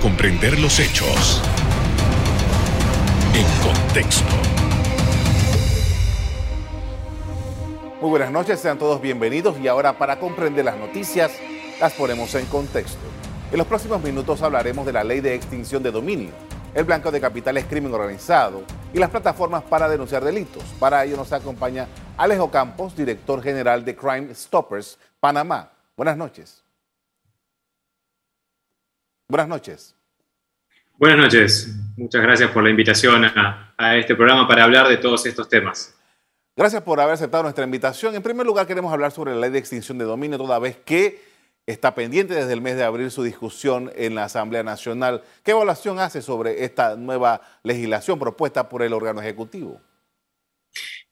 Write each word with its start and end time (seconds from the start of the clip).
comprender 0.00 0.58
los 0.58 0.78
hechos 0.78 1.42
en 3.34 3.44
contexto. 3.62 4.24
Muy 8.00 8.10
buenas 8.10 8.30
noches, 8.30 8.60
sean 8.60 8.78
todos 8.78 9.00
bienvenidos 9.00 9.58
y 9.58 9.68
ahora 9.68 9.98
para 9.98 10.18
comprender 10.18 10.64
las 10.64 10.76
noticias 10.76 11.32
las 11.80 11.92
ponemos 11.94 12.34
en 12.34 12.46
contexto. 12.46 12.98
En 13.50 13.58
los 13.58 13.66
próximos 13.66 14.02
minutos 14.02 14.42
hablaremos 14.42 14.86
de 14.86 14.92
la 14.92 15.04
ley 15.04 15.20
de 15.20 15.34
extinción 15.34 15.82
de 15.82 15.90
dominio, 15.90 16.30
el 16.74 16.84
blanco 16.84 17.10
de 17.10 17.20
capitales 17.20 17.64
crimen 17.64 17.94
organizado 17.94 18.62
y 18.92 18.98
las 18.98 19.10
plataformas 19.10 19.62
para 19.62 19.88
denunciar 19.88 20.24
delitos. 20.24 20.62
Para 20.78 21.04
ello 21.04 21.16
nos 21.16 21.32
acompaña 21.32 21.86
Alejo 22.16 22.50
Campos, 22.50 22.96
director 22.96 23.42
general 23.42 23.84
de 23.84 23.94
Crime 23.96 24.34
Stoppers 24.34 24.98
Panamá. 25.20 25.70
Buenas 25.96 26.16
noches. 26.16 26.63
Buenas 29.28 29.48
noches. 29.48 29.94
Buenas 30.98 31.18
noches. 31.18 31.74
Muchas 31.96 32.22
gracias 32.22 32.50
por 32.50 32.62
la 32.62 32.70
invitación 32.70 33.24
a, 33.24 33.96
este 33.96 34.14
programa 34.14 34.46
para 34.46 34.64
hablar 34.64 34.88
de 34.88 34.96
todos 34.96 35.24
estos 35.26 35.48
temas. 35.48 35.94
Gracias 36.56 36.82
por 36.82 37.00
haber 37.00 37.14
aceptado 37.14 37.42
nuestra 37.42 37.64
invitación. 37.64 38.14
En 38.14 38.22
primer 38.22 38.46
lugar, 38.46 38.66
queremos 38.66 38.92
hablar 38.92 39.10
sobre 39.10 39.34
la 39.34 39.40
ley 39.40 39.50
de 39.50 39.58
extinción 39.58 39.98
de 39.98 40.04
dominio, 40.04 40.38
toda 40.38 40.58
vez 40.58 40.76
que 40.76 41.20
está 41.66 41.94
pendiente 41.94 42.34
desde 42.34 42.52
el 42.52 42.60
mes 42.60 42.76
de 42.76 42.84
abril 42.84 43.10
su 43.10 43.22
discusión 43.22 43.90
en 43.96 44.14
la 44.14 44.24
Asamblea 44.24 44.62
Nacional. 44.62 45.22
¿Qué 45.42 45.52
evaluación 45.52 45.98
hace 45.98 46.22
sobre 46.22 46.64
esta 46.64 46.94
nueva 46.94 47.40
legislación 47.62 48.18
propuesta 48.18 48.68
por 48.68 48.82
el 48.82 48.92
órgano 48.92 49.20
ejecutivo? 49.20 49.80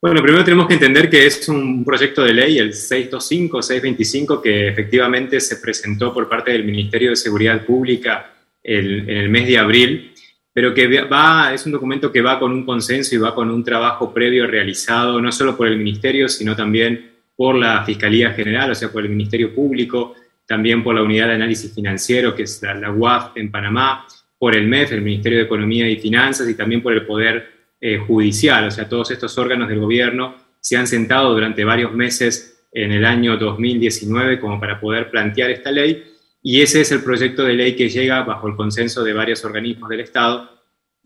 Bueno, 0.03 0.21
primero 0.21 0.43
tenemos 0.43 0.67
que 0.67 0.73
entender 0.73 1.09
que 1.09 1.25
es 1.25 1.47
un 1.47 1.85
proyecto 1.85 2.23
de 2.23 2.33
ley, 2.33 2.57
el 2.57 2.73
625, 2.73 3.61
625, 3.61 4.41
que 4.41 4.67
efectivamente 4.67 5.39
se 5.39 5.55
presentó 5.55 6.13
por 6.13 6.27
parte 6.27 6.51
del 6.51 6.65
Ministerio 6.65 7.11
de 7.11 7.15
Seguridad 7.15 7.65
Pública 7.65 8.33
en 8.61 9.09
el 9.09 9.29
mes 9.29 9.47
de 9.47 9.57
abril, 9.57 10.11
pero 10.51 10.73
que 10.73 11.03
va, 11.03 11.53
es 11.53 11.65
un 11.65 11.71
documento 11.71 12.11
que 12.11 12.21
va 12.21 12.37
con 12.37 12.51
un 12.51 12.65
consenso 12.65 13.15
y 13.15 13.17
va 13.17 13.33
con 13.33 13.49
un 13.49 13.63
trabajo 13.63 14.13
previo 14.13 14.45
realizado 14.45 15.21
no 15.21 15.31
solo 15.31 15.55
por 15.55 15.67
el 15.67 15.77
Ministerio, 15.77 16.27
sino 16.27 16.53
también 16.53 17.13
por 17.33 17.55
la 17.55 17.85
Fiscalía 17.85 18.31
General, 18.31 18.71
o 18.71 18.75
sea, 18.75 18.91
por 18.91 19.03
el 19.03 19.09
Ministerio 19.09 19.55
Público, 19.55 20.15
también 20.45 20.83
por 20.83 20.95
la 20.95 21.03
Unidad 21.03 21.27
de 21.27 21.35
Análisis 21.35 21.73
Financiero, 21.73 22.35
que 22.35 22.43
es 22.43 22.61
la, 22.61 22.73
la 22.73 22.91
UAF 22.91 23.37
en 23.37 23.49
Panamá, 23.49 24.05
por 24.37 24.53
el 24.53 24.67
MEF, 24.67 24.91
el 24.91 25.01
Ministerio 25.01 25.37
de 25.37 25.45
Economía 25.45 25.89
y 25.89 25.95
Finanzas, 25.95 26.49
y 26.49 26.55
también 26.55 26.83
por 26.83 26.91
el 26.91 27.05
Poder 27.05 27.52
eh, 27.85 27.97
judicial, 27.97 28.67
o 28.67 28.71
sea, 28.71 28.87
todos 28.87 29.11
estos 29.11 29.37
órganos 29.37 29.67
del 29.67 29.79
gobierno 29.79 30.35
se 30.61 30.77
han 30.77 30.87
sentado 30.87 31.33
durante 31.33 31.65
varios 31.65 31.91
meses 31.93 32.65
en 32.71 32.93
el 32.93 33.03
año 33.03 33.35
2019 33.35 34.39
como 34.39 34.57
para 34.57 34.79
poder 34.79 35.11
plantear 35.11 35.51
esta 35.51 35.69
ley 35.69 36.01
y 36.41 36.61
ese 36.61 36.79
es 36.79 36.93
el 36.93 37.03
proyecto 37.03 37.43
de 37.43 37.55
ley 37.55 37.75
que 37.75 37.89
llega 37.89 38.23
bajo 38.23 38.47
el 38.47 38.55
consenso 38.55 39.03
de 39.03 39.11
varios 39.11 39.43
organismos 39.43 39.89
del 39.89 39.99
Estado 39.99 40.49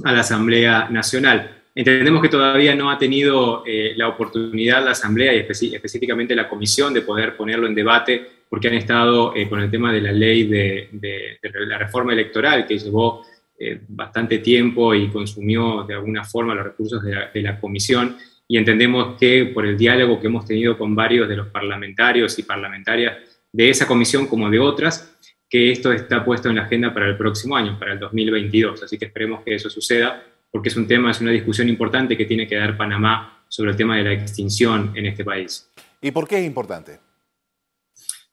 a 0.03 0.11
la 0.11 0.19
Asamblea 0.19 0.87
Nacional. 0.89 1.63
Entendemos 1.73 2.21
que 2.21 2.29
todavía 2.29 2.75
no 2.75 2.91
ha 2.91 2.99
tenido 2.99 3.63
eh, 3.65 3.93
la 3.95 4.09
oportunidad 4.09 4.85
la 4.85 4.91
Asamblea 4.91 5.33
y 5.33 5.39
específicamente 5.39 6.35
la 6.35 6.47
Comisión 6.47 6.93
de 6.93 7.01
poder 7.01 7.35
ponerlo 7.35 7.65
en 7.65 7.73
debate 7.73 8.23
porque 8.47 8.67
han 8.67 8.75
estado 8.75 9.35
eh, 9.35 9.49
con 9.49 9.61
el 9.61 9.71
tema 9.71 9.91
de 9.91 10.01
la 10.01 10.11
ley 10.11 10.43
de, 10.43 11.39
la 11.41 11.79
reforma 11.79 12.13
electoral 12.13 12.67
que 12.67 12.77
llevó 12.77 13.25
eh, 13.59 13.81
bastante 13.87 14.37
tiempo 14.37 14.93
y 14.93 15.09
consumió 15.09 15.83
de 15.83 15.95
alguna 15.95 16.23
forma 16.23 16.53
los 16.53 16.63
recursos 16.63 17.01
de 17.03 17.41
la, 17.41 17.59
comisión 17.59 18.15
y 18.47 18.55
entendemos 18.55 19.17
que 19.19 19.45
por 19.45 19.65
el 19.65 19.75
diálogo 19.75 20.19
que 20.19 20.27
hemos 20.27 20.45
tenido 20.45 20.77
con 20.77 20.93
varios 20.93 21.27
de 21.27 21.37
los 21.37 21.47
parlamentarios 21.47 22.37
y 22.37 22.43
parlamentarias 22.43 23.17
de 23.51 23.69
esa 23.69 23.87
comisión 23.87 24.27
como 24.27 24.49
de 24.51 24.59
otras, 24.59 25.17
que 25.49 25.71
esto 25.71 25.91
está 25.91 26.23
puesto 26.23 26.49
en 26.49 26.57
la 26.57 26.63
agenda 26.63 26.93
para 26.93 27.07
el 27.07 27.17
próximo 27.17 27.55
año, 27.55 27.79
para 27.79 27.93
el 27.93 27.99
2022. 27.99 28.83
Así 28.83 28.97
que 28.97 29.05
esperemos 29.05 29.41
que 29.43 29.55
eso 29.55 29.71
suceda, 29.71 30.23
porque 30.51 30.69
es 30.69 30.75
un 30.75 30.87
tema, 30.87 31.09
es 31.09 31.19
una 31.19 31.31
discusión 31.31 31.67
importante 31.67 32.15
que 32.15 32.25
tiene 32.25 32.47
que 32.47 32.55
dar 32.55 32.77
Panamá 32.77 33.43
sobre 33.47 33.71
el 33.71 33.77
tema 33.77 33.97
de 33.97 34.03
la 34.03 34.13
extinción 34.13 34.91
en 34.95 35.07
este 35.07 35.25
país. 35.25 35.71
¿Y 35.99 36.11
por 36.11 36.27
qué 36.27 36.37
es 36.37 36.45
importante? 36.45 36.99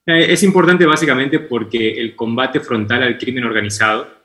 Eh, 0.07 0.27
es 0.29 0.43
importante 0.43 0.85
básicamente 0.85 1.39
porque 1.39 1.99
el 1.99 2.15
combate 2.15 2.61
frontal 2.61 3.03
al 3.03 3.17
crimen 3.17 3.45
organizado 3.45 4.24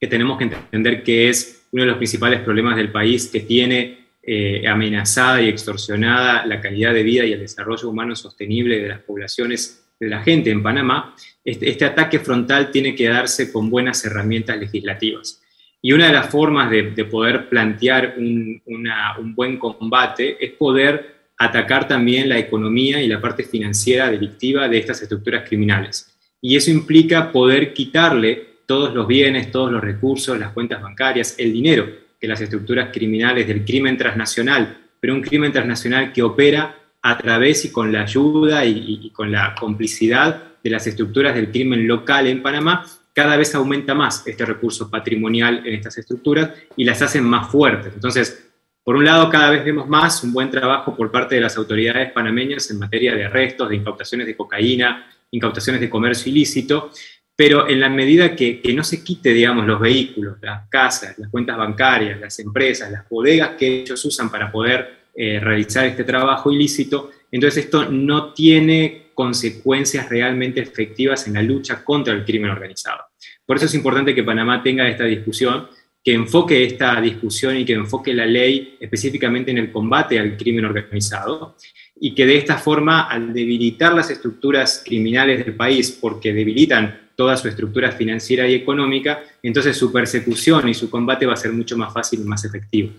que 0.00 0.06
tenemos 0.06 0.38
que 0.38 0.44
entender 0.44 1.02
que 1.02 1.28
es 1.28 1.66
uno 1.72 1.82
de 1.82 1.88
los 1.88 1.96
principales 1.96 2.40
problemas 2.40 2.76
del 2.76 2.90
país 2.90 3.28
que 3.28 3.40
tiene 3.40 4.08
eh, 4.22 4.66
amenazada 4.66 5.40
y 5.40 5.48
extorsionada 5.48 6.44
la 6.46 6.60
calidad 6.60 6.92
de 6.92 7.02
vida 7.02 7.24
y 7.24 7.32
el 7.32 7.40
desarrollo 7.40 7.88
humano 7.88 8.14
sostenible 8.14 8.80
de 8.80 8.88
las 8.88 9.00
poblaciones, 9.00 9.84
de 9.98 10.08
la 10.08 10.22
gente 10.22 10.50
en 10.50 10.62
Panamá, 10.62 11.14
este, 11.44 11.70
este 11.70 11.84
ataque 11.84 12.18
frontal 12.18 12.70
tiene 12.70 12.94
que 12.94 13.08
darse 13.08 13.50
con 13.52 13.70
buenas 13.70 14.04
herramientas 14.04 14.58
legislativas. 14.58 15.42
Y 15.80 15.92
una 15.92 16.08
de 16.08 16.12
las 16.12 16.28
formas 16.28 16.70
de, 16.70 16.82
poder 17.04 17.48
plantear 17.48 18.14
un, 18.18 18.60
un 18.66 19.34
buen 19.34 19.58
combate 19.58 20.36
es 20.44 20.52
poder 20.52 21.30
atacar 21.38 21.86
también 21.86 22.28
la 22.28 22.38
economía 22.38 23.00
y 23.00 23.06
la 23.06 23.20
parte 23.20 23.44
financiera 23.44 24.10
delictiva 24.10 24.68
de 24.68 24.78
estas 24.78 25.00
estructuras 25.02 25.48
criminales. 25.48 26.18
Y 26.40 26.56
eso 26.56 26.70
implica 26.70 27.30
poder 27.30 27.72
quitarle 27.72 28.57
todos 28.68 28.94
los 28.94 29.06
bienes, 29.06 29.50
todos 29.50 29.72
los 29.72 29.80
recursos, 29.80 30.38
las 30.38 30.52
cuentas 30.52 30.82
bancarias, 30.82 31.36
el 31.38 31.54
dinero 31.54 31.88
que 32.20 32.28
las 32.28 32.38
estructuras 32.42 32.90
criminales 32.92 33.48
del 33.48 33.64
crimen 33.64 33.96
transnacional, 33.96 34.76
pero 35.00 35.14
un 35.14 35.22
crimen 35.22 35.50
transnacional 35.50 36.12
que 36.12 36.22
opera 36.22 36.76
a 37.00 37.16
través 37.16 37.64
y 37.64 37.72
con 37.72 37.90
la 37.90 38.02
ayuda 38.02 38.66
y, 38.66 39.08
con 39.14 39.32
la 39.32 39.54
complicidad 39.58 40.42
de 40.62 40.68
las 40.68 40.86
estructuras 40.86 41.34
del 41.34 41.50
crimen 41.50 41.88
local 41.88 42.26
en 42.26 42.42
Panamá, 42.42 42.84
cada 43.14 43.38
vez 43.38 43.54
aumenta 43.54 43.94
más 43.94 44.26
este 44.26 44.44
recurso 44.44 44.90
patrimonial 44.90 45.62
en 45.66 45.74
estas 45.74 45.96
estructuras 45.96 46.50
y 46.76 46.84
las 46.84 47.00
hacen 47.00 47.24
más 47.24 47.50
fuertes. 47.50 47.94
Entonces, 47.94 48.50
por 48.84 48.96
un 48.96 49.04
lado, 49.06 49.30
cada 49.30 49.48
vez 49.48 49.64
vemos 49.64 49.88
más 49.88 50.22
un 50.22 50.34
buen 50.34 50.50
trabajo 50.50 50.94
por 50.94 51.10
parte 51.10 51.36
de 51.36 51.40
las 51.40 51.56
autoridades 51.56 52.12
panameñas 52.12 52.70
en 52.70 52.78
materia 52.78 53.14
de 53.14 53.24
arrestos, 53.24 53.70
de 53.70 53.76
incautaciones 53.76 54.26
de 54.26 54.36
cocaína, 54.36 55.06
incautaciones 55.30 55.80
de 55.80 55.90
comercio 55.90 56.30
ilícito, 56.30 56.90
pero 57.38 57.68
en 57.68 57.78
la 57.78 57.88
medida 57.88 58.34
que, 58.34 58.60
no 58.74 58.82
se 58.82 59.04
quite, 59.04 59.32
digamos, 59.32 59.64
los 59.64 59.78
vehículos, 59.78 60.38
las 60.42 60.68
casas, 60.68 61.16
las 61.20 61.30
cuentas 61.30 61.56
bancarias, 61.56 62.18
las 62.18 62.36
empresas, 62.40 62.90
las 62.90 63.08
bodegas 63.08 63.50
que 63.50 63.82
ellos 63.82 64.04
usan 64.04 64.28
para 64.28 64.50
poder 64.50 65.04
eh, 65.14 65.38
realizar 65.38 65.86
este 65.86 66.02
trabajo 66.02 66.50
ilícito, 66.50 67.12
entonces 67.30 67.66
esto 67.66 67.88
no 67.92 68.32
tiene 68.32 69.12
consecuencias 69.14 70.08
realmente 70.08 70.60
efectivas 70.60 71.28
en 71.28 71.34
la 71.34 71.42
lucha 71.42 71.84
contra 71.84 72.12
el 72.12 72.24
crimen 72.24 72.50
organizado. 72.50 73.04
Por 73.46 73.56
eso 73.56 73.66
es 73.66 73.74
importante 73.74 74.16
que 74.16 74.24
Panamá 74.24 74.60
tenga 74.60 74.88
esta 74.88 75.04
discusión, 75.04 75.68
que 76.02 76.14
enfoque 76.14 76.64
esta 76.64 77.00
discusión 77.00 77.56
y 77.56 77.64
que 77.64 77.74
enfoque 77.74 78.14
la 78.14 78.26
ley 78.26 78.76
específicamente 78.80 79.52
en 79.52 79.58
el 79.58 79.70
combate 79.70 80.18
al 80.18 80.36
crimen 80.36 80.64
organizado 80.64 81.54
y 82.00 82.16
que 82.16 82.26
de 82.26 82.36
esta 82.36 82.58
forma, 82.58 83.02
al 83.02 83.32
debilitar 83.32 83.94
las 83.94 84.10
estructuras 84.10 84.82
criminales 84.84 85.44
del 85.44 85.54
país, 85.54 85.96
porque 86.00 86.32
debilitan 86.32 87.07
toda 87.18 87.36
su 87.36 87.48
estructura 87.48 87.90
financiera 87.90 88.46
y 88.46 88.54
económica, 88.54 89.24
entonces 89.42 89.76
su 89.76 89.90
persecución 89.90 90.68
y 90.68 90.74
su 90.74 90.88
combate 90.88 91.26
va 91.26 91.32
a 91.32 91.36
ser 91.36 91.52
mucho 91.52 91.76
más 91.76 91.92
fácil 91.92 92.20
y 92.20 92.24
más 92.24 92.44
efectivo. 92.44 92.92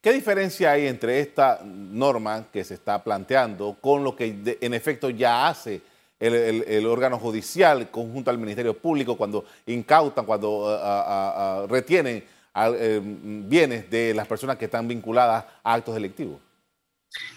¿Qué 0.00 0.14
diferencia 0.14 0.72
hay 0.72 0.86
entre 0.86 1.20
esta 1.20 1.60
norma 1.62 2.46
que 2.50 2.64
se 2.64 2.72
está 2.72 3.04
planteando 3.04 3.76
con 3.78 4.02
lo 4.02 4.16
que 4.16 4.56
en 4.62 4.72
efecto 4.72 5.10
ya 5.10 5.46
hace 5.46 5.82
el, 6.18 6.86
órgano 6.86 7.18
judicial 7.18 7.90
conjunto 7.90 8.30
al 8.30 8.38
Ministerio 8.38 8.72
Público 8.72 9.14
cuando 9.18 9.44
incautan, 9.66 10.24
cuando 10.24 11.66
retienen 11.68 12.24
eh, 12.54 13.00
bienes 13.02 13.90
de 13.90 14.14
las 14.14 14.26
personas 14.26 14.56
que 14.56 14.64
están 14.64 14.88
vinculadas 14.88 15.44
a 15.62 15.74
actos 15.74 15.94
delictivos? 15.94 16.40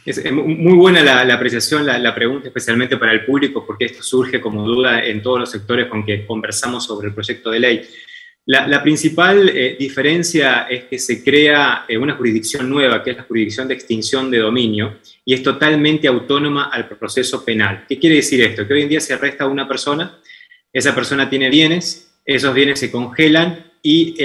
Es 0.06 0.32
muy 0.32 0.74
buena 0.74 1.02
la, 1.02 1.34
apreciación, 1.34 1.86
la, 1.86 2.16
pregunta, 2.16 2.48
especialmente 2.48 2.98
para 2.98 3.14
el 3.14 3.26
público, 3.26 3.66
porque 3.66 3.86
esto 3.86 4.04
surge 4.04 4.42
como 4.42 4.68
duda 4.68 5.04
en 5.04 5.22
todos 5.22 5.40
los 5.40 5.52
sectores 5.52 5.88
con 5.88 6.06
que 6.06 6.26
conversamos 6.26 6.86
sobre 6.86 7.08
el 7.08 7.14
proyecto 7.14 7.50
de 7.50 7.60
ley. 7.60 7.82
La, 8.46 8.84
principal 8.84 9.50
eh, 9.50 9.78
diferencia 9.80 10.68
es 10.70 10.84
que 10.84 11.00
se 11.00 11.24
crea 11.24 11.86
eh, 11.88 11.98
una 11.98 12.16
jurisdicción 12.16 12.70
nueva, 12.70 13.02
que 13.02 13.12
es 13.12 13.18
la 13.18 13.24
jurisdicción 13.24 13.70
de 13.70 13.74
extinción 13.74 14.30
de 14.30 14.40
dominio, 14.40 14.98
y 15.24 15.34
es 15.34 15.42
totalmente 15.42 16.10
autónoma 16.10 16.66
al 16.66 16.90
proceso 16.90 17.46
penal. 17.46 17.86
¿Qué 17.88 17.98
quiere 17.98 18.18
decir 18.18 18.42
esto? 18.42 18.68
Que 18.68 18.74
hoy 18.74 18.82
en 18.82 18.90
día 18.90 19.00
se 19.00 19.14
arresta 19.14 19.46
a 19.46 19.48
una 19.48 19.66
persona, 19.66 20.20
esa 20.74 20.94
persona 20.94 21.30
tiene 21.30 21.50
bienes, 21.50 22.14
esos 22.26 22.54
bienes 22.54 22.80
se 22.80 22.92
congelan 22.92 23.72
y 23.82 24.16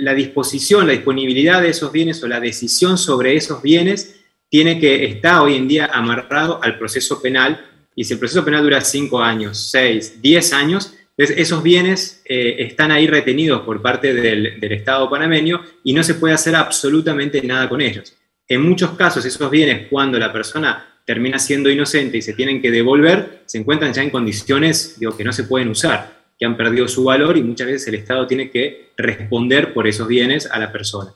la 0.00 0.14
disposición, 0.14 0.86
la 0.86 0.92
disponibilidad 0.94 1.60
de 1.60 1.70
esos 1.70 1.92
bienes 1.92 2.22
o 2.22 2.28
la 2.28 2.40
decisión 2.40 2.96
sobre 2.96 3.36
esos 3.36 3.62
bienes 3.62 4.25
tiene 4.48 4.78
que 4.78 5.04
estar 5.04 5.42
hoy 5.42 5.56
en 5.56 5.68
día 5.68 5.90
amarrado 5.92 6.60
al 6.62 6.78
proceso 6.78 7.20
penal 7.20 7.64
y 7.94 8.04
si 8.04 8.12
el 8.12 8.18
proceso 8.18 8.44
penal 8.44 8.62
dura 8.62 8.80
5 8.80 9.20
años, 9.22 9.70
6, 9.70 10.20
10 10.20 10.52
años, 10.52 10.94
esos 11.16 11.62
bienes 11.62 12.22
eh, 12.26 12.56
están 12.58 12.90
ahí 12.90 13.06
retenidos 13.06 13.62
por 13.62 13.80
parte 13.80 14.12
del, 14.12 14.62
Estado 14.62 15.08
panameño 15.08 15.62
y 15.82 15.94
no 15.94 16.02
se 16.02 16.14
puede 16.14 16.34
hacer 16.34 16.54
absolutamente 16.54 17.40
nada 17.42 17.68
con 17.70 17.80
ellos. 17.80 18.14
En 18.46 18.60
muchos 18.60 18.90
casos, 18.90 19.24
esos 19.24 19.50
bienes, 19.50 19.88
cuando 19.88 20.18
la 20.18 20.30
persona 20.30 21.00
termina 21.06 21.38
siendo 21.38 21.70
inocente 21.70 22.18
y 22.18 22.22
se 22.22 22.34
tienen 22.34 22.60
que 22.60 22.70
devolver, 22.70 23.42
se 23.46 23.58
encuentran 23.58 23.94
ya 23.94 24.02
en 24.02 24.10
condiciones 24.10 25.00
digo, 25.00 25.16
que 25.16 25.24
no 25.24 25.32
se 25.32 25.44
pueden 25.44 25.68
usar. 25.68 26.14
que 26.38 26.44
han 26.44 26.54
perdido 26.58 26.86
su 26.86 27.02
valor 27.04 27.38
y 27.38 27.42
muchas 27.42 27.66
veces 27.66 27.88
el 27.88 27.94
Estado 27.94 28.26
tiene 28.26 28.50
que 28.50 28.90
responder 28.98 29.72
por 29.72 29.86
esos 29.86 30.06
bienes 30.06 30.44
a 30.44 30.58
la 30.58 30.70
persona. 30.70 31.14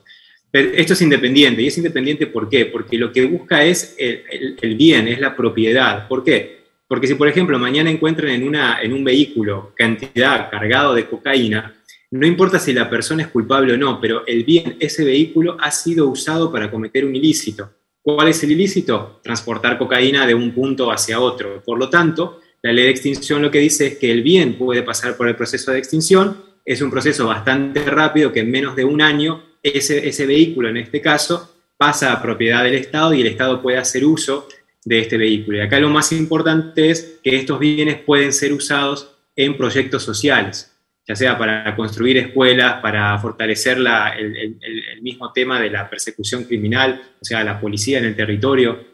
Esto 0.53 0.93
es 0.93 1.01
independiente, 1.01 1.61
y 1.61 1.67
es 1.67 1.77
independiente 1.77 2.27
¿por 2.27 2.49
qué? 2.49 2.65
Porque 2.65 2.97
lo 2.97 3.11
que 3.11 3.25
busca 3.25 3.63
es 3.63 3.95
el, 3.97 4.75
bien, 4.75 5.07
es 5.07 5.19
la 5.19 5.35
propiedad. 5.35 6.07
¿Por 6.07 6.23
qué? 6.23 6.61
Porque 6.87 7.07
si, 7.07 7.15
por 7.15 7.29
ejemplo, 7.29 7.57
mañana 7.57 7.89
encuentran 7.89 8.31
en, 8.31 8.43
una, 8.45 8.81
en 8.81 8.91
un 8.91 9.03
vehículo 9.03 9.73
cantidad 9.77 10.49
cargado 10.49 10.93
de 10.93 11.05
cocaína, 11.05 11.73
no 12.11 12.27
importa 12.27 12.59
si 12.59 12.73
la 12.73 12.89
persona 12.89 13.23
es 13.23 13.29
culpable 13.29 13.73
o 13.73 13.77
no, 13.77 14.01
pero 14.01 14.27
el 14.27 14.43
bien, 14.43 14.75
ese 14.81 15.05
vehículo 15.05 15.55
ha 15.61 15.71
sido 15.71 16.09
usado 16.09 16.51
para 16.51 16.69
cometer 16.69 17.05
un 17.05 17.15
ilícito. 17.15 17.71
¿Cuál 18.01 18.27
es 18.27 18.43
el 18.43 18.51
ilícito? 18.51 19.21
Transportar 19.23 19.77
cocaína 19.77 20.27
de 20.27 20.33
un 20.33 20.51
punto 20.51 20.91
hacia 20.91 21.21
otro. 21.21 21.63
Por 21.63 21.79
lo 21.79 21.89
tanto, 21.89 22.41
la 22.61 22.73
ley 22.73 22.85
de 22.85 22.89
extinción 22.89 23.41
lo 23.41 23.49
que 23.49 23.59
dice 23.59 23.87
es 23.87 23.97
que 23.97 24.11
el 24.11 24.23
bien 24.23 24.57
puede 24.57 24.83
pasar 24.83 25.15
por 25.15 25.29
el 25.29 25.37
proceso 25.37 25.71
de 25.71 25.79
extinción, 25.79 26.43
es 26.65 26.81
un 26.81 26.91
proceso 26.91 27.25
bastante 27.25 27.83
rápido 27.85 28.33
que 28.33 28.41
en 28.41 28.51
menos 28.51 28.75
de 28.75 28.83
un 28.83 29.01
año 29.01 29.43
ese, 29.63 30.07
ese 30.07 30.25
vehículo, 30.25 30.69
en 30.69 30.77
este 30.77 31.01
caso, 31.01 31.55
pasa 31.77 32.13
a 32.13 32.21
propiedad 32.21 32.63
del 32.63 32.75
Estado 32.75 33.13
y 33.13 33.21
el 33.21 33.27
Estado 33.27 33.61
puede 33.61 33.77
hacer 33.77 34.05
uso 34.05 34.47
de 34.85 34.99
este 34.99 35.17
vehículo. 35.17 35.57
Y 35.57 35.61
acá 35.61 35.79
lo 35.79 35.89
más 35.89 36.11
importante 36.11 36.89
es 36.89 37.19
que 37.23 37.35
estos 37.35 37.59
bienes 37.59 37.99
pueden 37.99 38.33
ser 38.33 38.53
usados 38.53 39.15
en 39.35 39.57
proyectos 39.57 40.03
sociales 40.03 40.71
ya 41.07 41.15
sea 41.15 41.37
para 41.37 41.75
construir 41.75 42.17
escuelas, 42.17 42.81
para 42.81 43.17
fortalecer 43.19 43.77
el, 44.17 45.01
mismo 45.01 45.33
tema 45.33 45.59
de 45.59 45.69
la 45.69 45.89
persecución 45.89 46.43
criminal, 46.43 47.01
o 47.19 47.25
sea, 47.25 47.43
la 47.43 47.59
policía 47.59 47.97
en 47.97 48.05
el 48.05 48.15
territorio, 48.15 48.91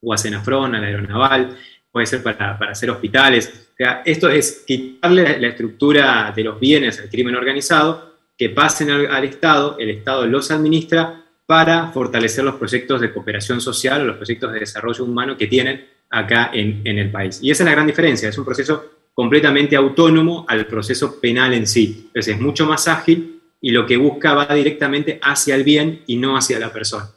o 0.00 0.14
a 0.14 0.18
Senafrón, 0.18 0.74
a 0.74 0.80
la 0.80 0.86
aeronaval, 0.86 1.56
puede 1.90 2.06
ser 2.06 2.22
para, 2.22 2.52
hacer 2.70 2.90
hospitales. 2.90 3.72
Esto 4.04 4.28
es 4.28 4.64
quitarle 4.66 5.38
la 5.38 5.48
estructura 5.48 6.32
de 6.34 6.44
los 6.44 6.60
bienes 6.60 7.00
al 7.00 7.08
crimen 7.10 7.34
organizado, 7.34 8.07
que 8.38 8.50
pasen 8.50 8.88
al, 8.90 9.24
Estado, 9.24 9.76
el 9.78 9.90
Estado 9.90 10.24
los 10.24 10.52
administra 10.52 11.24
para 11.44 11.90
fortalecer 11.90 12.44
los 12.44 12.54
proyectos 12.54 13.00
de 13.00 13.12
cooperación 13.12 13.60
social 13.60 14.02
o 14.02 14.04
los 14.04 14.16
proyectos 14.16 14.52
de 14.52 14.60
desarrollo 14.60 15.04
humano 15.04 15.36
que 15.36 15.48
tienen 15.48 15.84
acá 16.08 16.50
en, 16.54 16.86
el 16.86 17.10
país. 17.10 17.40
Y 17.42 17.50
esa 17.50 17.64
es 17.64 17.66
la 17.66 17.72
gran 17.72 17.86
diferencia, 17.88 18.28
es 18.28 18.38
un 18.38 18.44
proceso 18.44 18.92
completamente 19.12 19.74
autónomo 19.74 20.46
al 20.48 20.66
proceso 20.66 21.20
penal 21.20 21.52
en 21.52 21.66
sí. 21.66 22.04
Entonces 22.06 22.36
es 22.36 22.40
mucho 22.40 22.64
más 22.64 22.86
ágil 22.86 23.42
y 23.60 23.72
lo 23.72 23.84
que 23.84 23.96
busca 23.96 24.34
va 24.34 24.46
directamente 24.54 25.18
hacia 25.20 25.56
el 25.56 25.64
bien 25.64 26.04
y 26.06 26.16
no 26.16 26.36
hacia 26.36 26.60
la 26.60 26.72
persona. 26.72 27.10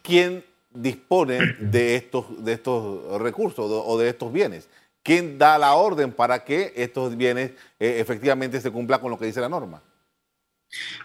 ¿Quién 0.00 0.42
dispone 0.72 1.56
de 1.58 1.96
estos, 1.96 2.42
de 2.42 2.54
estos 2.54 3.20
recursos 3.20 3.70
o 3.70 3.98
de 3.98 4.08
estos 4.08 4.32
bienes? 4.32 4.66
¿Quién 5.02 5.36
da 5.38 5.58
la 5.58 5.74
orden 5.74 6.12
para 6.12 6.42
que 6.42 6.72
estos 6.74 7.14
bienes 7.14 7.50
eh, 7.78 7.98
efectivamente 7.98 8.58
se 8.62 8.70
cumplan 8.70 9.00
con 9.00 9.10
lo 9.10 9.18
que 9.18 9.26
dice 9.26 9.40
la 9.42 9.50
norma? 9.50 9.82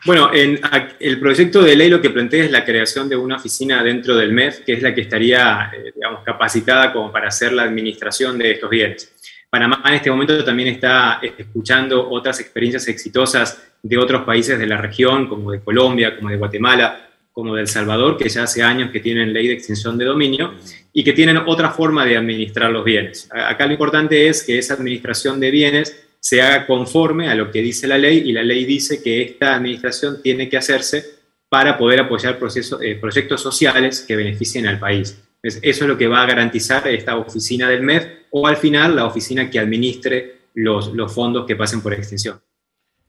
Bueno, 0.06 0.34
en 0.34 0.60
el 1.00 1.20
proyecto 1.20 1.62
de 1.62 1.76
ley 1.76 1.90
lo 1.90 2.02
que 2.02 2.10
plantea 2.10 2.46
es 2.46 2.52
la 2.52 2.64
creación 2.64 3.10
de 3.10 3.18
una 3.18 3.36
oficina 3.36 3.84
dentro 3.84 4.16
del 4.16 4.32
MEF, 4.32 4.60
que 4.60 4.74
es 4.74 4.82
la 4.82 4.96
que 4.96 5.02
estaría, 5.02 5.72
eh, 5.74 5.92
digamos, 5.94 6.24
capacitada 6.24 6.94
como 6.94 7.12
para 7.12 7.28
hacer 7.28 7.52
la 7.52 7.64
administración 7.64 8.38
de 8.38 8.52
estos 8.52 8.70
bienes. 8.70 9.12
Panamá 9.50 9.82
en 9.86 9.96
este 9.96 10.12
momento 10.12 10.44
también 10.46 10.70
está 10.70 11.20
escuchando 11.38 12.10
otras 12.10 12.40
experiencias 12.40 12.88
exitosas 12.88 13.62
de 13.82 13.98
otros 13.98 14.24
países 14.24 14.60
de 14.60 14.68
la 14.68 14.78
región, 14.78 15.28
como 15.28 15.52
de 15.52 15.60
Colombia, 15.62 16.16
como 16.16 16.30
de 16.30 16.38
Guatemala, 16.38 17.10
como 17.32 17.56
de 17.56 17.62
El 17.62 17.68
Salvador, 17.68 18.18
que 18.18 18.30
ya 18.30 18.44
hace 18.44 18.62
años 18.62 18.92
que 18.92 19.00
tienen 19.00 19.34
ley 19.34 19.48
de 19.48 19.54
extinción 19.54 19.98
de 19.98 20.06
dominio 20.06 20.54
y 20.94 21.04
que 21.04 21.14
tienen 21.14 21.38
otra 21.38 21.72
forma 21.72 22.06
de 22.06 22.18
administrar 22.18 22.70
los 22.72 22.84
bienes. 22.84 23.30
Acá 23.32 23.66
lo 23.66 23.72
importante 23.72 24.28
es 24.28 24.44
que 24.44 24.58
esa 24.58 24.76
administración 24.76 25.40
de 25.40 25.52
bienes 25.52 26.09
se 26.20 26.42
haga 26.42 26.68
conforme 26.68 27.30
a 27.30 27.36
lo 27.36 27.52
que 27.52 27.62
dice 27.62 27.88
la 27.88 27.98
ley 27.98 28.24
y 28.26 28.32
la 28.32 28.44
ley 28.44 28.66
dice 28.66 29.02
que 29.02 29.22
esta 29.22 29.56
administración 29.56 30.22
tiene 30.22 30.50
que 30.50 30.58
hacerse 30.58 31.06
para 31.48 31.78
poder 31.78 32.02
apoyar 32.02 32.38
eh, 32.82 32.96
proyectos 32.96 33.42
sociales 33.42 34.02
que 34.08 34.16
beneficien 34.16 34.68
al 34.68 34.80
país 34.80 35.18
eso 35.42 35.60
es 35.62 35.82
lo 35.82 35.98
que 35.98 36.08
va 36.08 36.24
a 36.24 36.26
garantizar 36.26 36.88
esta 36.88 37.16
oficina 37.16 37.70
del 37.70 37.82
MEF 37.82 38.06
o 38.32 38.48
al 38.48 38.58
final 38.58 38.96
la 38.96 39.06
oficina 39.06 39.50
que 39.50 39.60
administre 39.60 40.50
los, 40.54 40.94
los 40.94 41.14
fondos 41.14 41.46
que 41.46 41.56
pasen 41.56 41.82
por 41.82 41.94
extinción. 41.94 42.42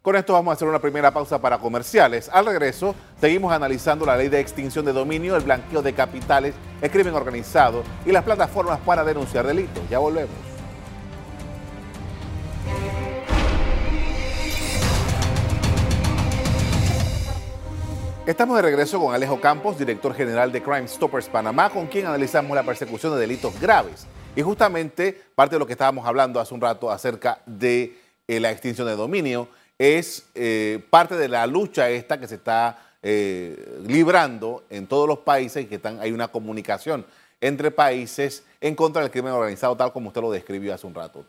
Con 0.00 0.16
esto 0.16 0.32
vamos 0.32 0.52
a 0.52 0.54
hacer 0.54 0.66
una 0.66 0.78
primera 0.78 1.10
pausa 1.10 1.40
para 1.40 1.58
comerciales. 1.58 2.30
Al 2.32 2.46
regreso, 2.46 2.94
seguimos 3.20 3.52
analizando 3.52 4.06
la 4.06 4.16
ley 4.16 4.28
de 4.28 4.40
extinción 4.40 4.84
de 4.84 4.92
dominio, 4.92 5.36
el 5.36 5.42
blanqueo 5.42 5.82
de 5.82 5.92
capitales, 5.92 6.54
el 6.80 6.90
crimen 6.90 7.14
organizado 7.14 7.82
y 8.06 8.12
las 8.12 8.24
plataformas 8.24 8.78
para 8.80 9.04
denunciar 9.04 9.46
delitos. 9.46 9.82
Ya 9.90 9.98
volvemos. 9.98 10.50
Estamos 18.30 18.54
de 18.54 18.62
regreso 18.62 19.00
con 19.00 19.12
Alejo 19.12 19.40
Campos, 19.40 19.76
director 19.76 20.14
general 20.14 20.52
de 20.52 20.62
Crime 20.62 20.86
Stoppers 20.86 21.28
Panamá, 21.28 21.68
con 21.68 21.88
quien 21.88 22.06
analizamos 22.06 22.54
la 22.54 22.62
persecución 22.62 23.12
de 23.14 23.18
delitos 23.18 23.60
graves. 23.60 24.06
Y 24.36 24.42
justamente 24.42 25.20
parte 25.34 25.56
de 25.56 25.58
lo 25.58 25.66
que 25.66 25.72
estábamos 25.72 26.06
hablando 26.06 26.38
hace 26.38 26.54
un 26.54 26.60
rato 26.60 26.92
acerca 26.92 27.42
de 27.44 27.98
eh, 28.28 28.38
la 28.38 28.52
extinción 28.52 28.86
de 28.86 28.94
dominio 28.94 29.48
es 29.76 30.28
eh, 30.36 30.80
parte 30.90 31.16
de 31.16 31.26
la 31.26 31.44
lucha 31.48 31.90
esta 31.90 32.20
que 32.20 32.28
se 32.28 32.36
está 32.36 32.78
eh, 33.02 33.80
librando 33.84 34.62
en 34.70 34.86
todos 34.86 35.08
los 35.08 35.18
países 35.18 35.64
y 35.64 35.66
que 35.66 35.74
están, 35.74 35.98
hay 35.98 36.12
una 36.12 36.28
comunicación 36.28 37.04
entre 37.40 37.72
países 37.72 38.44
en 38.60 38.76
contra 38.76 39.02
del 39.02 39.10
crimen 39.10 39.32
organizado, 39.32 39.76
tal 39.76 39.92
como 39.92 40.06
usted 40.06 40.20
lo 40.20 40.30
describió 40.30 40.72
hace 40.72 40.86
un 40.86 40.94
rato. 40.94 41.24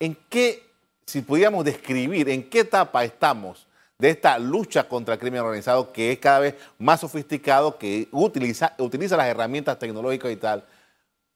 ¿En 0.00 0.18
qué, 0.28 0.64
si 1.06 1.22
pudiéramos 1.22 1.64
describir, 1.64 2.28
en 2.28 2.42
qué 2.50 2.58
etapa 2.58 3.04
estamos 3.04 3.68
de 4.00 4.10
esta 4.10 4.38
lucha 4.38 4.88
contra 4.88 5.14
el 5.14 5.20
crimen 5.20 5.40
organizado 5.40 5.92
que 5.92 6.12
es 6.12 6.18
cada 6.18 6.40
vez 6.40 6.54
más 6.78 7.00
sofisticado, 7.00 7.76
que 7.78 8.08
utiliza, 8.10 8.74
utiliza 8.78 9.16
las 9.16 9.28
herramientas 9.28 9.78
tecnológicas 9.78 10.32
y 10.32 10.36
tal. 10.36 10.64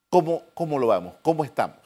¿Cómo, 0.08 0.44
cómo 0.54 0.78
lo 0.78 0.86
vamos? 0.86 1.14
¿Cómo 1.22 1.44
estamos? 1.44 1.84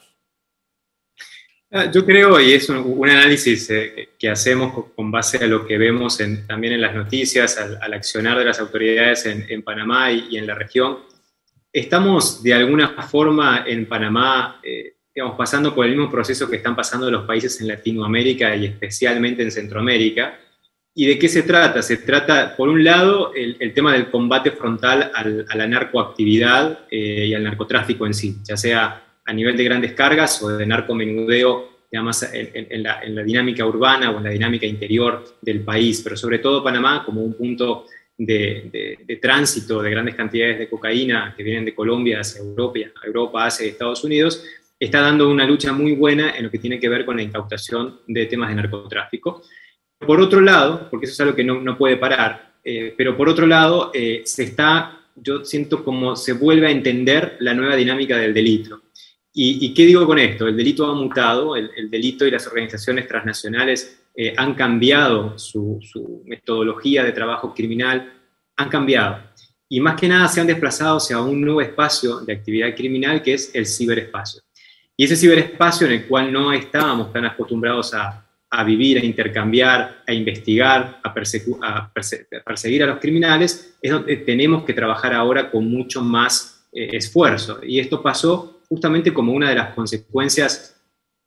Ah, 1.71 1.91
yo 1.91 2.03
creo, 2.03 2.39
y 2.39 2.53
es 2.53 2.67
un, 2.69 3.07
análisis 3.07 3.69
eh, 3.69 4.09
que 4.17 4.27
hacemos 4.27 4.85
con 4.95 5.11
base 5.11 5.37
a 5.37 5.45
lo 5.45 5.67
que 5.67 5.77
vemos 5.77 6.17
también 6.47 6.73
en 6.73 6.81
las 6.81 6.95
noticias, 6.95 7.59
al, 7.59 7.93
accionar 7.93 8.39
de 8.39 8.45
las 8.45 8.59
autoridades 8.59 9.27
en, 9.27 9.61
Panamá 9.61 10.11
y, 10.11 10.37
en 10.37 10.47
la 10.47 10.55
región, 10.55 10.99
estamos 11.71 12.41
de 12.41 12.55
alguna 12.55 13.03
forma 13.03 13.65
en 13.67 13.87
Panamá, 13.87 14.59
eh, 14.63 14.95
digamos, 15.13 15.37
pasando 15.37 15.75
por 15.75 15.85
el 15.85 15.91
mismo 15.91 16.09
proceso 16.09 16.49
que 16.49 16.55
están 16.55 16.75
pasando 16.75 17.11
los 17.11 17.27
países 17.27 17.61
en 17.61 17.67
Latinoamérica 17.67 18.55
y 18.55 18.65
especialmente 18.65 19.43
en 19.43 19.51
Centroamérica, 19.51 20.39
¿Y 20.99 21.05
de 21.05 21.17
qué 21.17 21.29
se 21.29 21.43
trata? 21.43 21.81
Se 21.81 21.95
trata, 21.95 22.57
por 22.57 22.67
un 22.67 22.83
lado, 22.83 23.31
el, 23.33 23.73
tema 23.73 23.93
del 23.93 24.09
combate 24.09 24.51
frontal 24.51 25.13
a 25.15 25.55
la 25.55 25.65
narcoactividad 25.65 26.79
eh, 26.91 27.27
y 27.27 27.33
al 27.33 27.41
narcotráfico 27.41 28.05
en 28.05 28.13
sí, 28.13 28.35
ya 28.43 28.57
sea 28.57 29.01
a 29.23 29.31
nivel 29.31 29.55
de 29.55 29.63
grandes 29.63 29.93
cargas 29.93 30.43
o 30.43 30.49
de 30.49 30.65
narcomenudeo 30.65 31.69
digamos, 31.89 32.21
en, 32.33 32.83
la, 32.83 33.23
dinámica 33.23 33.65
urbana 33.65 34.11
o 34.11 34.17
en 34.17 34.25
la 34.25 34.29
dinámica 34.31 34.65
interior 34.65 35.23
del 35.41 35.61
país, 35.61 36.01
pero 36.03 36.17
sobre 36.17 36.39
todo 36.39 36.61
Panamá 36.61 37.05
como 37.05 37.21
un 37.21 37.33
punto 37.33 37.85
de, 38.17 39.17
tránsito 39.21 39.81
de 39.81 39.91
grandes 39.91 40.15
cantidades 40.15 40.59
de 40.59 40.67
cocaína 40.67 41.33
que 41.37 41.43
vienen 41.43 41.63
de 41.63 41.73
Colombia 41.73 42.19
hacia 42.19 42.41
Europa, 42.41 42.77
Europa 43.05 43.45
hacia 43.45 43.67
Estados 43.67 44.03
Unidos, 44.03 44.43
está 44.77 44.99
dando 44.99 45.29
una 45.29 45.45
lucha 45.45 45.71
muy 45.71 45.93
buena 45.93 46.35
en 46.35 46.43
lo 46.43 46.51
que 46.51 46.59
tiene 46.59 46.77
que 46.77 46.89
ver 46.89 47.05
con 47.05 47.15
la 47.15 47.23
incautación 47.23 48.01
de 48.05 48.25
temas 48.25 48.49
de 48.49 48.55
narcotráfico. 48.55 49.43
Por 49.99 50.21
otro 50.21 50.39
lado, 50.39 50.87
porque 50.89 51.05
eso 51.05 51.13
es 51.13 51.19
algo 51.19 51.35
que 51.35 51.43
no, 51.43 51.77
puede 51.77 51.97
parar, 51.97 52.53
eh, 52.63 52.93
pero 52.97 53.17
por 53.17 53.27
otro 53.27 53.45
lado, 53.45 53.91
eh, 53.93 54.21
se 54.25 54.43
está, 54.43 55.01
yo 55.15 55.43
siento 55.43 55.83
como 55.83 56.15
se 56.15 56.33
vuelve 56.33 56.67
a 56.67 56.71
entender 56.71 57.35
la 57.39 57.53
nueva 57.53 57.75
dinámica 57.75 58.17
del 58.17 58.33
delito. 58.33 58.81
¿Y, 59.41 59.73
qué 59.73 59.85
digo 59.85 60.05
con 60.05 60.19
esto? 60.19 60.47
El 60.47 60.57
delito 60.57 60.85
ha 60.85 60.93
mutado, 60.93 61.55
el, 61.55 61.89
delito 61.89 62.25
y 62.25 62.31
las 62.31 62.45
organizaciones 62.47 63.07
transnacionales 63.07 64.01
eh, 64.15 64.33
han 64.35 64.53
cambiado 64.53 65.37
su, 65.37 65.79
su, 65.81 66.23
metodología 66.25 67.03
de 67.03 67.11
trabajo 67.11 67.53
criminal, 67.53 68.11
han 68.57 68.69
cambiado. 68.69 69.19
Y 69.69 69.79
más 69.79 69.99
que 69.99 70.07
nada 70.07 70.27
se 70.27 70.41
han 70.41 70.47
desplazado 70.47 70.97
hacia 70.97 71.21
un 71.21 71.39
nuevo 71.39 71.61
espacio 71.61 72.19
de 72.21 72.33
actividad 72.33 72.75
criminal 72.75 73.21
que 73.21 73.35
es 73.35 73.53
el 73.53 73.65
ciberespacio. 73.65 74.41
Y 74.97 75.05
ese 75.05 75.15
ciberespacio 75.15 75.87
en 75.87 75.93
el 75.93 76.07
cual 76.07 76.33
no 76.33 76.51
estábamos 76.51 77.13
tan 77.13 77.25
acostumbrados 77.25 77.93
a, 77.93 78.28
a 78.51 78.63
vivir, 78.63 78.97
a 78.97 79.05
intercambiar, 79.05 80.03
a 80.07 80.13
investigar, 80.13 80.99
a, 81.03 81.13
perseguir 81.13 82.83
a 82.83 82.87
los 82.87 82.99
criminales, 82.99 83.75
es 83.81 83.91
donde 83.91 84.17
tenemos 84.17 84.63
que 84.63 84.73
trabajar 84.73 85.13
ahora 85.13 85.51
con 85.51 85.69
mucho 85.69 86.01
más 86.01 86.67
eh, 86.71 86.89
esfuerzo. 86.93 87.59
Y 87.63 87.79
esto 87.79 88.01
pasó 88.01 88.61
justamente 88.67 89.13
como 89.13 89.33
una 89.33 89.49
de 89.49 89.55
las 89.55 89.73
consecuencias 89.73 90.81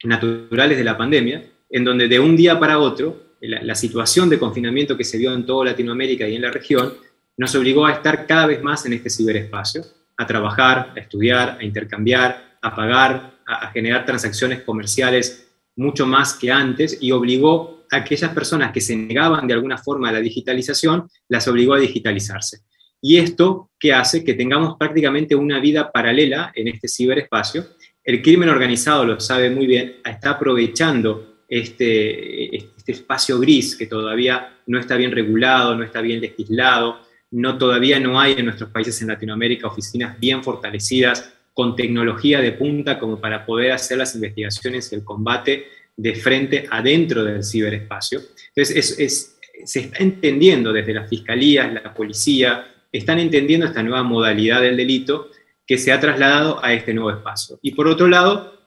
naturales 0.05 0.77
de 0.77 0.85
la 0.85 0.99
pandemia, 0.99 1.45
en 1.71 1.85
donde 1.85 2.09
de 2.09 2.19
un 2.19 2.37
día 2.37 2.59
para 2.59 2.79
otro, 2.79 3.35
la, 3.41 3.75
situación 3.75 4.29
de 4.29 4.39
confinamiento 4.39 4.97
que 4.97 5.05
se 5.05 5.19
vio 5.19 5.33
en 5.33 5.47
toda 5.47 5.67
Latinoamérica 5.67 6.29
y 6.29 6.37
en 6.37 6.43
la 6.43 6.51
región, 6.51 6.95
nos 7.37 7.55
obligó 7.55 7.87
a 7.87 7.93
estar 7.93 8.27
cada 8.27 8.47
vez 8.47 8.63
más 8.63 8.85
en 8.87 8.93
este 8.93 9.11
ciberespacio, 9.11 9.83
a 10.17 10.27
trabajar, 10.27 10.93
a 10.95 11.01
estudiar, 11.01 11.57
a 11.61 11.65
intercambiar, 11.65 12.59
a 12.61 12.75
pagar, 12.75 13.33
a 13.47 13.71
generar 13.71 14.05
transacciones 14.05 14.63
comerciales 14.63 15.52
mucho 15.77 16.07
más 16.07 16.35
que 16.35 16.51
antes 16.51 16.99
y 17.01 17.13
obligó 17.13 17.85
a 17.91 17.99
aquellas 17.99 18.33
personas 18.33 18.73
que 18.73 18.81
se 18.81 18.97
negaban 18.97 19.47
de 19.47 19.55
alguna 19.55 19.79
forma 19.79 20.09
a 20.09 20.13
la 20.13 20.21
digitalización, 20.21 21.09
las 21.29 21.47
obligó 21.49 21.75
a 21.75 21.79
digitalizarse. 21.79 22.61
Y 23.01 23.19
esto 23.19 23.71
que 23.79 23.93
hace 23.93 24.23
que 24.23 24.35
tengamos 24.35 24.77
prácticamente 24.79 25.35
una 25.35 25.59
vida 25.59 25.91
paralela 25.91 26.53
en 26.55 26.69
este 26.69 26.89
ciberespacio. 26.89 27.67
El 28.05 28.23
crimen 28.23 28.49
organizado 28.49 29.05
lo 29.05 29.19
sabe 29.19 29.51
muy 29.51 29.67
bien, 29.67 29.97
está 30.05 30.31
aprovechando 30.31 31.43
este, 31.49 32.57
este 32.57 32.93
espacio 32.93 33.39
gris 33.39 33.77
que 33.77 33.87
todavía 33.87 34.57
no 34.67 34.79
está 34.79 34.97
bien 34.97 35.11
regulado, 35.11 35.75
no 35.75 35.85
está 35.85 36.01
bien 36.01 36.21
legislado, 36.21 37.01
no, 37.33 37.59
todavía 37.59 37.99
no 37.99 38.21
hay 38.21 38.35
en 38.37 38.45
nuestros 38.45 38.71
países 38.71 39.01
en 39.03 39.09
Latinoamérica 39.09 39.67
oficinas 39.67 40.19
bien 40.21 40.45
fortalecidas 40.45 41.33
con 41.55 41.77
tecnología 41.77 42.41
de 42.41 42.53
punta 42.53 42.99
como 42.99 43.21
para 43.21 43.45
poder 43.45 43.73
hacer 43.73 43.99
las 43.99 44.15
investigaciones 44.15 44.91
y 44.91 44.95
el 44.95 45.05
combate 45.05 45.67
de 45.97 46.15
frente 46.15 46.67
adentro 46.71 47.25
del 47.25 47.45
ciberespacio. 47.45 48.21
Entonces, 48.55 49.37
se 49.65 49.81
está 49.81 49.99
entendiendo 49.99 50.73
desde 50.73 50.95
las 50.95 51.09
fiscalías, 51.09 51.73
la 51.73 51.95
policía, 51.95 52.67
están 52.91 53.19
entendiendo 53.19 53.67
esta 53.67 53.83
nueva 53.83 54.03
modalidad 54.03 54.61
del 54.61 54.77
delito 54.77 55.31
que 55.67 55.79
se 55.79 55.93
ha 55.93 56.01
trasladado 56.01 56.63
a 56.65 56.73
este 56.73 56.93
nuevo 56.93 57.11
espacio. 57.11 57.59
Y 57.63 57.73
por 57.73 57.87
otro 57.87 58.09
lado, 58.09 58.61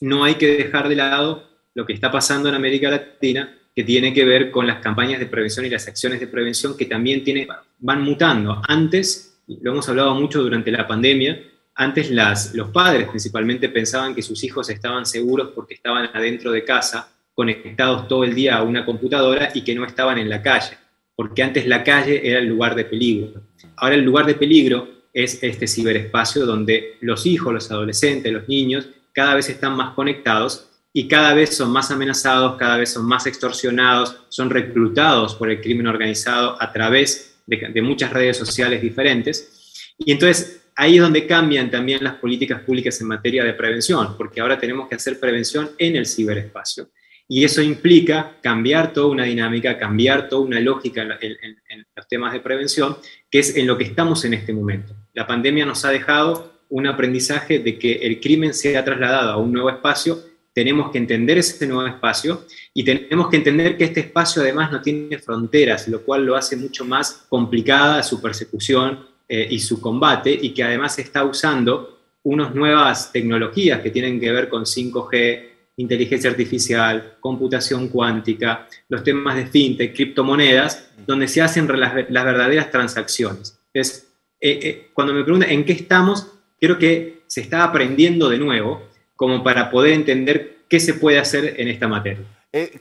no 0.00 0.24
hay 0.24 0.34
que 0.34 0.56
dejar 0.56 0.88
de 0.88 0.96
lado 0.96 1.48
lo 1.74 1.86
que 1.86 1.92
está 1.92 2.10
pasando 2.10 2.48
en 2.48 2.54
América 2.54 2.90
Latina, 2.90 3.56
que 3.74 3.84
tiene 3.84 4.12
que 4.12 4.24
ver 4.24 4.50
con 4.50 4.66
las 4.66 4.80
campañas 4.80 5.20
de 5.20 5.26
prevención 5.26 5.64
y 5.64 5.70
las 5.70 5.88
acciones 5.88 6.20
de 6.20 6.26
prevención 6.26 6.76
que 6.76 6.84
también 6.84 7.24
tiene, 7.24 7.46
van 7.78 8.02
mutando. 8.02 8.60
Antes, 8.68 9.40
lo 9.46 9.72
hemos 9.72 9.88
hablado 9.88 10.14
mucho 10.14 10.42
durante 10.42 10.70
la 10.70 10.86
pandemia, 10.86 11.40
antes 11.74 12.10
las, 12.10 12.54
los 12.54 12.70
padres 12.70 13.08
principalmente 13.08 13.68
pensaban 13.68 14.14
que 14.14 14.22
sus 14.22 14.44
hijos 14.44 14.68
estaban 14.68 15.06
seguros 15.06 15.50
porque 15.54 15.74
estaban 15.74 16.10
adentro 16.12 16.52
de 16.52 16.64
casa, 16.64 17.08
conectados 17.34 18.08
todo 18.08 18.24
el 18.24 18.34
día 18.34 18.56
a 18.56 18.62
una 18.62 18.84
computadora 18.84 19.50
y 19.54 19.64
que 19.64 19.74
no 19.74 19.84
estaban 19.84 20.18
en 20.18 20.28
la 20.28 20.42
calle, 20.42 20.76
porque 21.16 21.42
antes 21.42 21.66
la 21.66 21.82
calle 21.82 22.28
era 22.28 22.38
el 22.38 22.46
lugar 22.46 22.74
de 22.74 22.84
peligro. 22.84 23.42
Ahora 23.76 23.94
el 23.94 24.02
lugar 24.02 24.26
de 24.26 24.34
peligro 24.34 24.88
es 25.14 25.42
este 25.42 25.66
ciberespacio 25.66 26.44
donde 26.44 26.98
los 27.00 27.24
hijos, 27.26 27.52
los 27.52 27.70
adolescentes, 27.70 28.32
los 28.32 28.48
niños 28.48 28.86
cada 29.12 29.34
vez 29.34 29.48
están 29.48 29.76
más 29.76 29.94
conectados 29.94 30.68
y 30.92 31.08
cada 31.08 31.32
vez 31.34 31.56
son 31.56 31.70
más 31.70 31.90
amenazados, 31.90 32.56
cada 32.56 32.76
vez 32.76 32.92
son 32.92 33.06
más 33.06 33.26
extorsionados, 33.26 34.16
son 34.28 34.50
reclutados 34.50 35.34
por 35.34 35.50
el 35.50 35.60
crimen 35.60 35.86
organizado 35.86 36.56
a 36.60 36.70
través 36.70 37.40
de, 37.46 37.56
de 37.56 37.82
muchas 37.82 38.12
redes 38.12 38.36
sociales 38.36 38.80
diferentes. 38.82 39.94
Y 39.98 40.12
entonces 40.12 40.61
ahí 40.76 40.96
es 40.96 41.02
donde 41.02 41.26
cambian 41.26 41.70
también 41.70 42.02
las 42.02 42.14
políticas 42.14 42.60
públicas 42.62 43.00
en 43.00 43.08
materia 43.08 43.44
de 43.44 43.54
prevención, 43.54 44.16
porque 44.16 44.40
ahora 44.40 44.58
tenemos 44.58 44.88
que 44.88 44.94
hacer 44.94 45.18
prevención 45.18 45.70
en 45.78 45.96
el 45.96 46.06
ciberespacio. 46.06 46.88
Y 47.28 47.44
eso 47.44 47.62
implica 47.62 48.36
cambiar 48.42 48.92
toda 48.92 49.06
una 49.06 49.24
dinámica, 49.24 49.78
cambiar 49.78 50.28
toda 50.28 50.42
una 50.42 50.60
lógica 50.60 51.02
en, 51.20 51.86
los 51.96 52.08
temas 52.08 52.32
de 52.32 52.40
prevención, 52.40 52.96
que 53.30 53.38
es 53.38 53.56
en 53.56 53.66
lo 53.66 53.78
que 53.78 53.84
estamos 53.84 54.24
en 54.24 54.34
este 54.34 54.52
momento. 54.52 54.94
La 55.14 55.26
pandemia 55.26 55.64
nos 55.64 55.84
ha 55.84 55.90
dejado 55.90 56.52
un 56.68 56.86
aprendizaje 56.86 57.58
de 57.58 57.78
que 57.78 57.92
el 57.92 58.20
crimen 58.20 58.52
se 58.52 58.76
ha 58.76 58.84
trasladado 58.84 59.32
a 59.32 59.36
un 59.36 59.52
nuevo 59.52 59.70
espacio, 59.70 60.18
tenemos 60.54 60.90
que 60.90 60.98
entender 60.98 61.38
ese 61.38 61.66
nuevo 61.66 61.86
espacio 61.86 62.44
y 62.74 62.84
tenemos 62.84 63.28
que 63.28 63.36
entender 63.36 63.78
que 63.78 63.84
este 63.84 64.00
espacio 64.00 64.42
además 64.42 64.70
no 64.70 64.82
tiene 64.82 65.18
fronteras, 65.18 65.88
lo 65.88 66.02
cual 66.02 66.26
lo 66.26 66.36
hace 66.36 66.56
mucho 66.56 66.84
más 66.84 67.24
complicada 67.28 68.02
su 68.02 68.20
persecución, 68.20 69.06
eh, 69.28 69.46
y 69.50 69.60
su 69.60 69.80
combate, 69.80 70.30
y 70.30 70.50
que 70.52 70.64
además 70.64 70.98
está 70.98 71.24
usando 71.24 72.00
unas 72.24 72.54
nuevas 72.54 73.12
tecnologías 73.12 73.80
que 73.80 73.90
tienen 73.90 74.20
que 74.20 74.30
ver 74.30 74.48
con 74.48 74.64
5G, 74.64 75.48
inteligencia 75.76 76.30
artificial, 76.30 77.16
computación 77.20 77.88
cuántica, 77.88 78.68
los 78.88 79.02
temas 79.02 79.36
de 79.36 79.46
fintech, 79.46 79.94
criptomonedas, 79.94 80.90
donde 81.06 81.28
se 81.28 81.40
hacen 81.40 81.66
las, 81.80 81.94
verdaderas 81.94 82.70
transacciones. 82.70 83.58
Entonces, 83.72 84.08
eh, 84.40 84.60
eh, 84.62 84.90
cuando 84.92 85.14
me 85.14 85.24
preguntan 85.24 85.50
en 85.50 85.64
qué 85.64 85.72
estamos, 85.72 86.26
creo 86.60 86.78
que 86.78 87.22
se 87.26 87.40
está 87.40 87.64
aprendiendo 87.64 88.28
de 88.28 88.38
nuevo 88.38 88.82
como 89.16 89.42
para 89.42 89.70
poder 89.70 89.94
entender 89.94 90.58
qué 90.68 90.78
se 90.78 90.94
puede 90.94 91.18
hacer 91.18 91.54
en 91.58 91.68
esta 91.68 91.88
materia. 91.88 92.24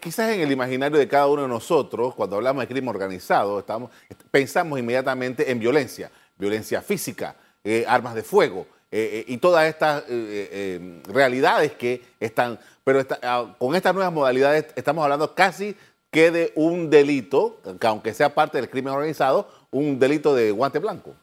quizás 0.02 0.32
en 0.32 0.42
el 0.42 0.52
imaginario 0.52 0.98
de 0.98 1.08
cada 1.08 1.28
uno 1.28 1.44
de 1.44 1.48
nosotros, 1.48 2.14
cuando 2.14 2.36
hablamos 2.36 2.62
de 2.64 2.68
crimen 2.68 2.90
organizado, 2.90 3.60
estamos, 3.60 3.92
pensamos 4.30 4.78
inmediatamente 4.78 5.50
en 5.50 5.60
violencia 5.60 6.12
violencia 6.42 6.82
física, 6.82 7.36
eh, 7.64 7.86
armas 7.88 8.16
de 8.16 8.24
fuego 8.24 8.66
eh, 8.92 9.24
eh, 9.26 9.26
y 9.28 9.38
todas 9.38 9.70
estas 9.70 10.04
realidades 11.08 11.74
que 11.74 12.02
están, 12.20 12.60
pero 12.84 13.06
ah, 13.22 13.56
con 13.58 13.76
estas 13.76 13.94
nuevas 13.94 14.12
modalidades 14.12 14.66
estamos 14.76 15.04
hablando 15.04 15.36
casi 15.36 15.76
que 16.10 16.32
de 16.32 16.52
un 16.56 16.90
delito, 16.90 17.62
que 17.80 17.88
aunque 17.88 18.14
sea 18.14 18.34
parte 18.34 18.58
del 18.58 18.70
crimen 18.70 18.92
organizado, 18.92 19.48
un 19.70 19.98
delito 19.98 20.36
de 20.36 20.52
guante 20.52 20.80
blanco. 20.80 21.16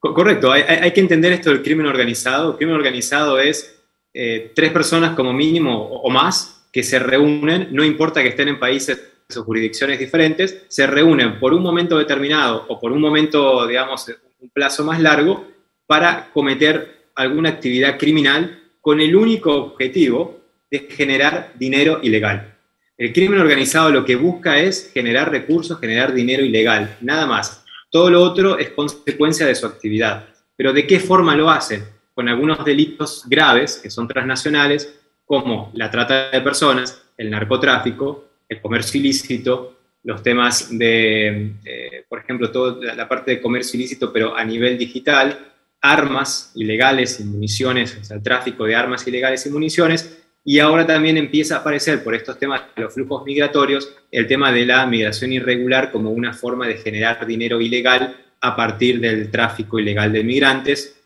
Correcto, 0.00 0.50
hay, 0.50 0.92
que 0.92 1.00
entender 1.00 1.32
esto 1.32 1.50
del 1.50 1.62
crimen 1.62 1.86
organizado. 1.86 2.50
El 2.50 2.56
crimen 2.56 2.74
organizado 2.74 3.38
es 3.38 3.78
tres 4.12 4.72
personas 4.72 5.14
como 5.14 5.32
mínimo 5.32 5.86
o 5.86 6.10
más 6.10 6.66
que 6.72 6.82
se 6.82 6.98
reúnen, 6.98 7.68
no 7.70 7.84
importa 7.84 8.22
que 8.22 8.30
estén 8.30 8.48
en 8.48 8.58
países 8.58 9.11
o 9.36 9.44
jurisdicciones 9.44 9.98
diferentes, 9.98 10.64
se 10.68 10.86
reúnen 10.86 11.38
por 11.38 11.54
un 11.54 11.62
momento 11.62 11.98
determinado 11.98 12.64
o 12.68 12.78
por 12.80 12.92
un 12.92 13.00
momento, 13.00 13.66
digamos, 13.66 14.06
un 14.40 14.50
plazo 14.50 14.84
más 14.84 15.00
largo 15.00 15.46
para 15.86 16.30
cometer 16.32 17.10
alguna 17.14 17.50
actividad 17.50 17.98
criminal 17.98 18.60
con 18.80 19.00
el 19.00 19.14
único 19.14 19.54
objetivo 19.54 20.40
de 20.70 20.88
generar 20.90 21.52
dinero 21.54 22.00
ilegal. 22.02 22.56
El 22.98 23.12
crimen 23.12 23.40
organizado 23.40 23.90
lo 23.90 24.04
que 24.04 24.16
busca 24.16 24.58
es 24.58 24.90
generar 24.92 25.30
recursos, 25.30 25.78
generar 25.80 26.12
dinero 26.12 26.44
ilegal, 26.44 26.96
nada 27.00 27.26
más. 27.26 27.64
Todo 27.90 28.10
lo 28.10 28.22
otro 28.22 28.58
es 28.58 28.70
consecuencia 28.70 29.46
de 29.46 29.54
su 29.54 29.66
actividad. 29.66 30.28
Pero 30.56 30.72
¿de 30.72 30.86
qué 30.86 31.00
forma 31.00 31.34
lo 31.36 31.50
hacen? 31.50 31.84
Con 32.14 32.28
algunos 32.28 32.64
delitos 32.64 33.24
graves 33.26 33.80
que 33.82 33.90
son 33.90 34.08
transnacionales, 34.08 35.00
como 35.24 35.70
la 35.74 35.90
trata 35.90 36.30
de 36.30 36.40
personas, 36.40 37.02
el 37.16 37.30
narcotráfico, 37.30 38.31
el 38.52 38.60
comercio 38.60 39.00
ilícito, 39.00 39.78
los 40.04 40.22
temas 40.22 40.76
de, 40.76 41.52
eh, 41.64 42.04
por 42.08 42.18
ejemplo, 42.18 42.50
toda 42.50 42.94
la 42.94 43.08
parte 43.08 43.32
de 43.32 43.40
comercio 43.40 43.78
ilícito, 43.78 44.12
pero 44.12 44.36
a 44.36 44.44
nivel 44.44 44.76
digital, 44.78 45.52
armas 45.80 46.52
ilegales 46.54 47.20
y 47.20 47.24
municiones, 47.24 47.98
o 48.00 48.04
sea, 48.04 48.16
el 48.16 48.22
tráfico 48.22 48.64
de 48.64 48.74
armas 48.74 49.06
ilegales 49.06 49.46
y 49.46 49.50
municiones, 49.50 50.18
y 50.44 50.58
ahora 50.58 50.86
también 50.86 51.16
empieza 51.16 51.56
a 51.56 51.58
aparecer 51.60 52.02
por 52.02 52.14
estos 52.14 52.38
temas 52.38 52.62
de 52.74 52.82
los 52.82 52.94
flujos 52.94 53.24
migratorios 53.24 53.94
el 54.10 54.26
tema 54.26 54.50
de 54.50 54.66
la 54.66 54.84
migración 54.86 55.32
irregular 55.32 55.92
como 55.92 56.10
una 56.10 56.32
forma 56.32 56.66
de 56.66 56.74
generar 56.74 57.24
dinero 57.26 57.60
ilegal 57.60 58.16
a 58.40 58.56
partir 58.56 58.98
del 58.98 59.30
tráfico 59.30 59.78
ilegal 59.78 60.12
de 60.12 60.24
migrantes, 60.24 61.00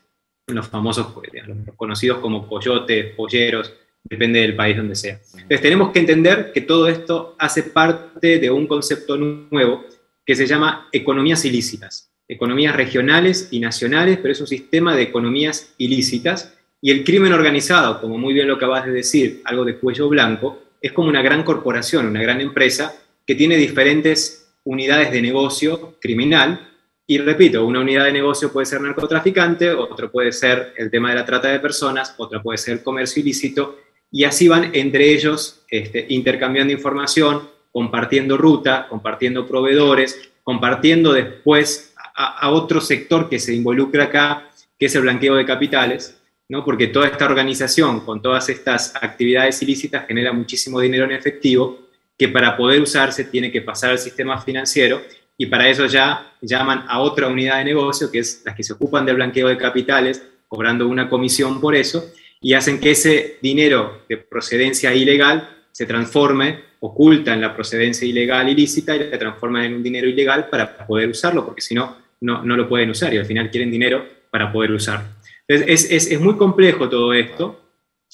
los 0.47 0.67
famosos, 0.67 1.13
los 1.45 1.75
conocidos 1.75 2.17
como 2.17 2.47
coyotes, 2.47 3.13
polleros, 3.15 3.73
depende 4.03 4.41
del 4.41 4.55
país 4.55 4.77
donde 4.77 4.95
sea. 4.95 5.19
Entonces 5.47 5.61
tenemos 5.61 5.93
que 5.93 5.99
entender 5.99 6.51
que 6.53 6.59
todo 6.59 6.89
esto 6.89 7.33
hace 7.39 7.63
parte 7.63 8.37
de 8.37 8.51
un 8.51 8.67
concepto 8.67 9.15
nuevo 9.15 9.85
que 10.25 10.35
se 10.35 10.45
llama 10.45 10.89
economías 10.91 11.45
ilícitas, 11.45 12.11
economías 12.27 12.75
regionales 12.75 13.47
y 13.51 13.61
nacionales, 13.61 14.19
pero 14.21 14.33
es 14.33 14.41
un 14.41 14.47
sistema 14.47 14.93
de 14.93 15.03
economías 15.03 15.73
ilícitas 15.77 16.53
y 16.81 16.91
el 16.91 17.05
crimen 17.05 17.31
organizado, 17.31 18.01
como 18.01 18.17
muy 18.17 18.33
bien 18.33 18.49
lo 18.49 18.55
acabas 18.55 18.85
de 18.85 18.91
decir, 18.91 19.41
algo 19.45 19.63
de 19.63 19.77
cuello 19.77 20.09
blanco, 20.09 20.63
es 20.81 20.91
como 20.91 21.07
una 21.07 21.21
gran 21.21 21.43
corporación, 21.43 22.07
una 22.07 22.21
gran 22.21 22.41
empresa 22.41 22.93
que 23.25 23.35
tiene 23.35 23.55
diferentes 23.55 24.49
unidades 24.65 25.11
de 25.11 25.21
negocio 25.21 25.95
criminal. 26.01 26.71
Y 27.07 27.19
repito, 27.19 27.65
una 27.65 27.79
unidad 27.79 28.03
de 28.03 28.11
negocio 28.11 28.51
puede 28.51 28.65
ser 28.65 28.81
narcotraficante, 28.81 29.71
otro 29.71 30.11
puede 30.11 30.33
ser 30.33 30.73
el 30.75 30.91
tema 30.91 31.11
de 31.11 31.15
la 31.15 31.25
trata 31.25 31.47
de 31.47 31.61
personas, 31.61 32.13
otra 32.17 32.43
puede 32.43 32.57
ser 32.57 32.83
comercio 32.83 33.21
ilícito, 33.21 33.77
y 34.11 34.23
así 34.23 34.47
van 34.47 34.71
entre 34.73 35.11
ellos 35.11 35.63
este, 35.69 36.05
intercambiando 36.09 36.73
información, 36.73 37.49
compartiendo 37.71 38.37
ruta, 38.37 38.87
compartiendo 38.89 39.45
proveedores, 39.45 40.31
compartiendo 40.43 41.13
después 41.13 41.93
a, 42.15 42.49
otro 42.49 42.81
sector 42.81 43.29
que 43.29 43.37
se 43.37 43.53
involucra 43.53 44.05
acá, 44.05 44.49
que 44.79 44.87
es 44.87 44.95
el 44.95 45.01
blanqueo 45.03 45.35
de 45.35 45.45
capitales, 45.45 46.19
¿no? 46.49 46.63
porque 46.63 46.87
toda 46.87 47.07
esta 47.07 47.25
organización 47.25 47.99
con 47.99 48.21
todas 48.21 48.49
estas 48.49 48.95
actividades 48.95 49.61
ilícitas 49.61 50.07
genera 50.07 50.33
muchísimo 50.33 50.79
dinero 50.79 51.05
en 51.05 51.11
efectivo 51.11 51.87
que 52.17 52.29
para 52.29 52.57
poder 52.57 52.81
usarse 52.81 53.25
tiene 53.25 53.51
que 53.51 53.61
pasar 53.61 53.91
al 53.91 53.99
sistema 53.99 54.41
financiero 54.41 55.01
y 55.37 55.45
para 55.45 55.69
eso 55.69 55.85
ya 55.85 56.33
llaman 56.41 56.85
a 56.87 56.99
otra 57.01 57.27
unidad 57.27 57.59
de 57.59 57.65
negocio, 57.65 58.09
que 58.09 58.19
es 58.19 58.41
las 58.43 58.55
que 58.55 58.63
se 58.63 58.73
ocupan 58.73 59.05
del 59.05 59.17
blanqueo 59.17 59.47
de 59.47 59.57
capitales, 59.57 60.23
cobrando 60.47 60.87
una 60.87 61.09
comisión 61.09 61.61
por 61.61 61.75
eso, 61.75 62.11
y 62.41 62.53
hacen 62.53 62.79
que 62.79 62.91
ese 62.91 63.37
dinero 63.41 64.03
de 64.07 64.17
procedencia 64.17 64.93
ilegal 64.93 65.49
se 65.71 65.85
transforme, 65.85 66.61
oculta 66.79 67.33
en 67.33 67.41
la 67.41 67.55
procedencia 67.55 68.07
ilegal 68.07 68.49
ilícita 68.49 68.95
y 68.95 68.99
se 68.99 69.17
transforma 69.17 69.65
en 69.65 69.75
un 69.75 69.83
dinero 69.83 70.07
ilegal 70.07 70.47
para 70.49 70.85
poder 70.85 71.09
usarlo, 71.09 71.45
porque 71.45 71.61
si 71.61 71.73
no, 71.73 71.97
no, 72.21 72.43
lo 72.43 72.67
pueden 72.67 72.89
usar 72.89 73.13
y 73.13 73.17
al 73.17 73.25
final 73.25 73.49
quieren 73.49 73.71
dinero 73.71 74.05
para 74.29 74.51
poder 74.51 74.71
usarlo. 74.71 75.07
Entonces, 75.47 75.85
es, 75.85 75.91
es, 75.91 76.11
es 76.11 76.19
muy 76.19 76.35
complejo 76.35 76.89
todo 76.89 77.13
esto 77.13 77.63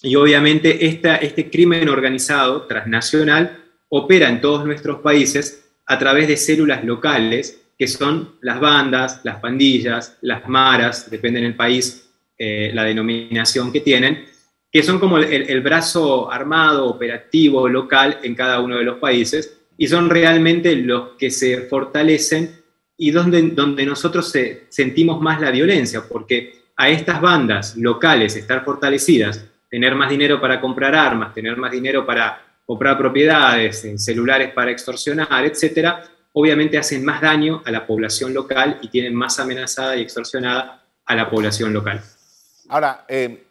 Y 0.01 0.15
obviamente 0.15 0.85
este 0.85 1.49
crimen 1.49 1.87
organizado 1.87 2.63
transnacional 2.63 3.63
opera 3.89 4.27
en 4.27 4.41
todos 4.41 4.65
nuestros 4.65 4.99
países 4.99 5.63
a 5.85 5.97
través 5.97 6.27
de 6.27 6.37
células 6.37 6.83
locales, 6.83 7.61
que 7.77 7.87
son 7.87 8.35
las 8.41 8.59
bandas, 8.59 9.21
las 9.23 9.39
pandillas, 9.39 10.17
las 10.21 10.47
maras, 10.47 11.09
depende 11.09 11.41
del 11.41 11.55
país 11.55 12.09
eh, 12.45 12.71
la 12.73 12.83
denominación 12.83 13.71
que 13.71 13.79
tienen, 13.79 14.25
que 14.69 14.83
son 14.83 14.99
como 14.99 15.17
el, 15.17 15.61
brazo 15.61 16.29
armado, 16.29 16.87
operativo, 16.87 17.69
local 17.69 18.19
en 18.21 18.35
cada 18.35 18.59
uno 18.59 18.77
de 18.77 18.83
los 18.83 18.97
países, 18.97 19.61
y 19.77 19.87
son 19.87 20.09
realmente 20.09 20.75
los 20.75 21.11
que 21.17 21.31
se 21.31 21.61
fortalecen 21.67 22.59
y 22.97 23.11
donde, 23.11 23.41
donde 23.43 23.85
nosotros 23.85 24.33
sentimos 24.67 25.21
más 25.21 25.39
la 25.39 25.51
violencia, 25.51 26.03
porque 26.05 26.63
a 26.75 26.89
estas 26.89 27.21
bandas 27.21 27.77
locales 27.77 28.35
estar 28.35 28.65
fortalecidas, 28.65 29.45
tener 29.69 29.95
más 29.95 30.09
dinero 30.09 30.41
para 30.41 30.59
comprar 30.59 30.95
armas, 30.95 31.33
tener 31.33 31.55
más 31.55 31.71
dinero 31.71 32.05
para 32.05 32.45
comprar 32.65 32.97
propiedades, 32.97 33.87
celulares 34.03 34.51
para 34.51 34.71
extorsionar, 34.71 35.45
etcétera, 35.45 36.03
obviamente 36.33 36.77
hacen 36.77 37.05
más 37.05 37.21
daño 37.21 37.61
a 37.63 37.71
la 37.71 37.87
población 37.87 38.33
local 38.33 38.79
y 38.81 38.89
tienen 38.89 39.15
más 39.15 39.39
amenazada 39.39 39.95
y 39.95 40.01
extorsionada 40.01 40.83
a 41.05 41.15
la 41.15 41.29
población 41.29 41.71
local. 41.71 42.01
Ahora, 42.73 43.05
eh, 43.07 43.43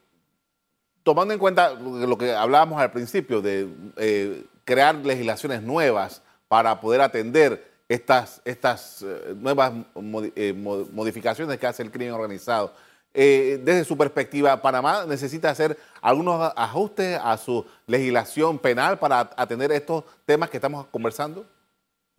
tomando 1.05 1.33
en 1.33 1.39
cuenta 1.39 1.75
lo 1.75 2.19
que 2.19 2.33
hablábamos 2.33 2.83
al 2.83 2.91
principio 2.91 3.41
de 3.41 3.69
eh, 3.97 4.43
crear 4.65 4.97
legislaciones 4.97 5.63
nuevas 5.63 6.25
para 6.49 6.81
poder 6.81 7.01
atender 7.01 7.65
estas, 7.89 8.43
estas 8.45 9.03
eh, 9.03 9.33
nuevas 9.37 9.75
modificaciones 9.95 11.57
que 11.57 11.69
hace 11.69 11.85
el 11.85 11.93
crimen 11.93 12.15
organizado, 12.15 12.75
desde 13.15 13.85
su 13.85 13.97
perspectiva, 13.97 14.61
Panamá 14.61 15.05
necesita 15.07 15.51
hacer 15.51 15.79
algunos 16.01 16.53
ajustes 16.57 17.17
a 17.23 17.37
su 17.37 17.65
legislación 17.87 18.59
penal 18.59 18.99
para 18.99 19.31
atender 19.37 19.71
estos 19.71 20.03
temas 20.27 20.51
que 20.51 20.57
estamos 20.57 20.87
conversando? 20.87 21.47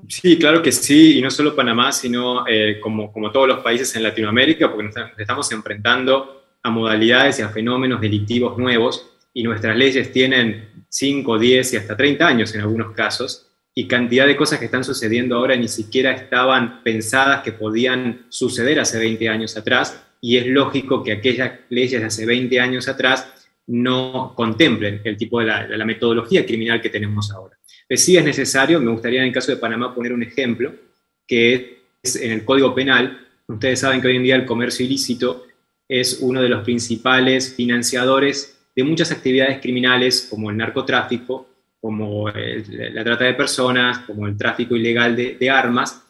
Sí, 0.07 0.39
claro 0.39 0.61
que 0.61 0.71
sí, 0.71 1.17
y 1.17 1.21
no 1.21 1.29
solo 1.29 1.53
Panamá, 1.53 1.91
sino 1.91 2.45
como, 2.81 3.11
como 3.11 3.29
todos 3.29 3.49
los 3.49 3.59
países 3.61 3.93
en 3.97 4.03
Latinoamérica, 4.03 4.71
porque 4.71 4.83
nos 4.83 4.95
estamos 5.17 5.51
enfrentando 5.51 6.42
a 6.63 6.69
modalidades 6.69 7.39
y 7.39 7.41
a 7.41 7.49
fenómenos 7.49 8.01
delictivos 8.01 8.57
nuevos 8.57 9.09
y 9.33 9.43
nuestras 9.43 9.77
leyes 9.77 10.11
tienen 10.11 10.85
5, 10.89 11.37
10 11.37 11.73
y 11.73 11.77
hasta 11.77 11.97
30 11.97 12.25
años 12.25 12.55
en 12.55 12.61
algunos 12.61 12.93
casos 12.93 13.49
y 13.75 13.87
cantidad 13.87 14.27
de 14.27 14.37
cosas 14.37 14.59
que 14.59 14.65
están 14.65 14.83
sucediendo 14.83 15.35
ahora 15.35 15.55
ni 15.55 15.67
siquiera 15.67 16.11
estaban 16.11 16.83
pensadas 16.83 17.41
que 17.41 17.51
podían 17.51 18.25
suceder 18.29 18.79
hace 18.79 18.99
20 18.99 19.27
años 19.29 19.57
atrás 19.57 20.01
y 20.21 20.37
es 20.37 20.47
lógico 20.47 21.03
que 21.03 21.11
aquellas 21.11 21.51
leyes 21.69 21.99
de 21.99 22.07
hace 22.07 22.25
20 22.25 22.59
años 22.59 22.87
atrás 22.87 23.27
no 23.67 24.33
contemplen 24.35 25.01
el 25.03 25.17
tipo 25.17 25.39
de 25.39 25.45
la, 25.45 25.85
metodología 25.85 26.45
criminal 26.45 26.81
que 26.81 26.89
tenemos 26.89 27.31
ahora. 27.31 27.57
Pero 27.87 27.99
sí 27.99 28.15
es 28.15 28.23
necesario, 28.23 28.79
me 28.79 28.91
gustaría 28.91 29.21
en 29.21 29.27
el 29.27 29.33
caso 29.33 29.51
de 29.51 29.57
Panamá 29.57 29.93
poner 29.93 30.13
un 30.13 30.23
ejemplo, 30.23 30.73
que 31.27 31.83
es 32.01 32.15
en 32.15 32.31
el 32.31 32.45
Código 32.45 32.73
Penal, 32.75 33.27
ustedes 33.47 33.79
saben 33.79 34.01
que 34.01 34.07
hoy 34.07 34.17
en 34.17 34.23
día 34.23 34.35
el 34.35 34.45
comercio 34.45 34.85
ilícito 34.85 35.45
es 35.87 36.19
uno 36.21 36.41
de 36.41 36.49
los 36.49 36.63
principales 36.63 37.53
financiadores 37.55 38.57
de 38.75 38.83
muchas 38.83 39.11
actividades 39.11 39.59
criminales 39.61 40.27
como 40.29 40.49
el 40.49 40.57
narcotráfico, 40.57 41.47
como 41.79 42.29
la 42.29 43.03
trata 43.03 43.25
de 43.25 43.33
personas, 43.33 43.99
como 43.99 44.25
el 44.27 44.37
tráfico 44.37 44.75
ilegal 44.75 45.15
de, 45.15 45.49
armas. 45.49 46.01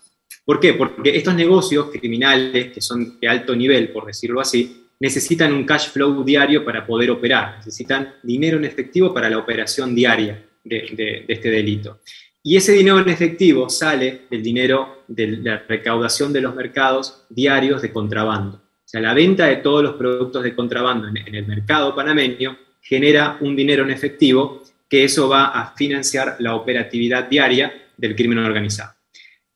¿Por 0.45 0.59
qué? 0.59 0.73
Porque 0.73 1.15
estos 1.15 1.35
negocios 1.35 1.89
criminales, 1.91 2.71
que 2.71 2.81
son 2.81 3.19
de 3.19 3.27
alto 3.27 3.55
nivel, 3.55 3.89
por 3.89 4.05
decirlo 4.05 4.39
así, 4.39 4.87
necesitan 4.99 5.51
un 5.51 5.65
cash 5.65 5.89
flow 5.89 6.23
diario 6.23 6.63
para 6.63 6.85
poder 6.85 7.11
operar, 7.11 7.57
necesitan 7.57 8.13
dinero 8.21 8.57
en 8.57 8.65
efectivo 8.65 9.13
para 9.13 9.29
la 9.29 9.39
operación 9.39 9.95
diaria 9.95 10.45
de, 10.63 11.25
este 11.27 11.49
delito. 11.49 11.99
Y 12.41 12.55
ese 12.55 12.73
dinero 12.73 12.99
en 12.99 13.09
efectivo 13.09 13.69
sale 13.69 14.21
del 14.29 14.43
dinero 14.43 15.03
de 15.07 15.27
la 15.27 15.57
recaudación 15.67 16.31
de 16.31 16.41
los 16.41 16.55
mercados 16.55 17.25
diarios 17.29 17.81
de 17.81 17.91
contrabando 17.91 18.62
sea, 18.93 19.01
la 19.01 19.13
venta 19.13 19.47
de 19.47 19.57
todos 19.57 19.83
los 19.83 19.95
productos 19.95 20.43
de 20.43 20.55
contrabando 20.55 21.07
en, 21.07 21.35
el 21.35 21.47
mercado 21.47 21.95
panameño 21.95 22.55
genera 22.79 23.37
un 23.41 23.55
dinero 23.55 23.83
en 23.83 23.89
efectivo 23.89 24.61
que 24.87 25.03
eso 25.03 25.27
va 25.27 25.45
a 25.45 25.75
financiar 25.75 26.35
la 26.39 26.55
operatividad 26.55 27.27
diaria 27.27 27.73
del 27.97 28.15
crimen 28.15 28.37
organizado. 28.37 28.93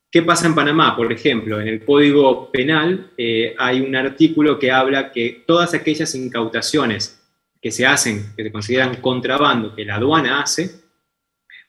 ¿Qué 0.10 0.24
pasa 0.24 0.48
en 0.48 0.56
Panamá? 0.56 0.96
Por 0.96 1.12
ejemplo, 1.12 1.62
en 1.62 1.68
el 1.68 1.86
Código 1.86 2.50
Penal 2.52 3.12
eh, 3.16 3.54
hay 3.60 3.82
un 3.82 3.96
artículo 3.96 4.58
que 4.58 4.72
habla 4.72 5.12
que 5.12 5.44
todas 5.46 5.76
aquellas 5.76 6.16
incautaciones 6.16 7.22
que 7.62 7.70
se 7.70 7.86
hacen, 7.86 8.34
que 8.36 8.44
se 8.44 8.52
consideran 8.52 8.96
contrabando, 8.96 9.76
que 9.76 9.86
la 9.86 9.96
aduana 9.96 10.42
hace, 10.42 10.72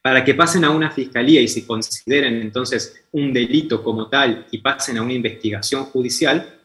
para 0.01 0.25
que 0.25 0.35
pasen 0.35 0.65
a 0.65 0.71
una 0.71 0.91
fiscalía 0.91 1.43
y 1.43 1.49
se 1.49 1.67
consideren 1.67 2.41
entonces 2.41 3.05
un 3.13 3.31
delito 3.33 3.83
como 3.83 4.09
tal 4.09 4.47
y 4.51 4.59
pasen 4.59 4.97
a 4.97 5.03
una 5.03 5.13
investigación 5.13 5.85
judicial, 5.85 6.58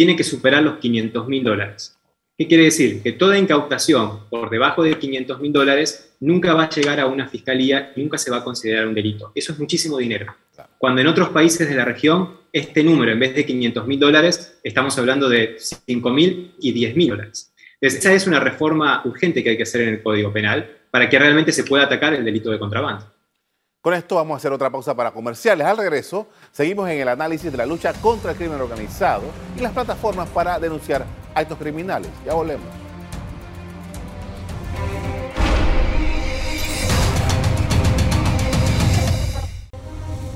tiene 0.00 0.16
que 0.16 0.24
superar 0.24 0.62
los 0.62 0.78
500 0.78 1.28
mil 1.28 1.44
dólares. 1.44 1.94
¿Qué 2.38 2.48
quiere 2.48 2.64
decir? 2.64 3.02
Que 3.02 3.12
toda 3.12 3.36
incautación 3.36 4.30
por 4.30 4.48
debajo 4.48 4.82
de 4.82 4.98
500 4.98 5.38
mil 5.42 5.52
dólares 5.52 6.14
nunca 6.20 6.54
va 6.54 6.64
a 6.64 6.70
llegar 6.70 6.98
a 7.00 7.06
una 7.06 7.28
fiscalía 7.28 7.92
y 7.94 8.00
nunca 8.00 8.16
se 8.16 8.30
va 8.30 8.38
a 8.38 8.42
considerar 8.42 8.86
un 8.86 8.94
delito. 8.94 9.30
Eso 9.34 9.52
es 9.52 9.58
muchísimo 9.58 9.98
dinero. 9.98 10.34
Cuando 10.78 11.02
en 11.02 11.06
otros 11.06 11.28
países 11.28 11.68
de 11.68 11.74
la 11.74 11.84
región, 11.84 12.30
este 12.50 12.82
número, 12.82 13.12
en 13.12 13.18
vez 13.18 13.34
de 13.34 13.44
500 13.44 13.86
mil 13.86 14.00
dólares, 14.00 14.58
estamos 14.64 14.96
hablando 14.96 15.28
de 15.28 15.56
5 15.58 16.08
mil 16.08 16.54
y 16.58 16.72
10 16.72 16.96
mil 16.96 17.10
dólares. 17.10 17.52
Entonces, 17.78 18.00
esa 18.00 18.14
es 18.14 18.26
una 18.26 18.40
reforma 18.40 19.02
urgente 19.04 19.44
que 19.44 19.50
hay 19.50 19.56
que 19.58 19.64
hacer 19.64 19.82
en 19.82 19.88
el 19.90 20.02
Código 20.02 20.32
Penal 20.32 20.66
para 20.90 21.10
que 21.10 21.18
realmente 21.18 21.52
se 21.52 21.64
pueda 21.64 21.84
atacar 21.84 22.14
el 22.14 22.24
delito 22.24 22.50
de 22.50 22.58
contrabando. 22.58 23.04
Con 23.82 23.94
esto 23.94 24.16
vamos 24.16 24.34
a 24.34 24.36
hacer 24.36 24.52
otra 24.52 24.68
pausa 24.68 24.94
para 24.94 25.10
comerciales. 25.10 25.66
Al 25.66 25.78
regreso, 25.78 26.26
seguimos 26.52 26.86
en 26.90 27.00
el 27.00 27.08
análisis 27.08 27.50
de 27.50 27.56
la 27.56 27.64
lucha 27.64 27.94
contra 27.94 28.32
el 28.32 28.36
crimen 28.36 28.60
organizado 28.60 29.22
y 29.56 29.60
las 29.60 29.72
plataformas 29.72 30.28
para 30.28 30.58
denunciar 30.58 31.06
actos 31.34 31.56
criminales. 31.56 32.10
Ya 32.26 32.34
volvemos. 32.34 32.66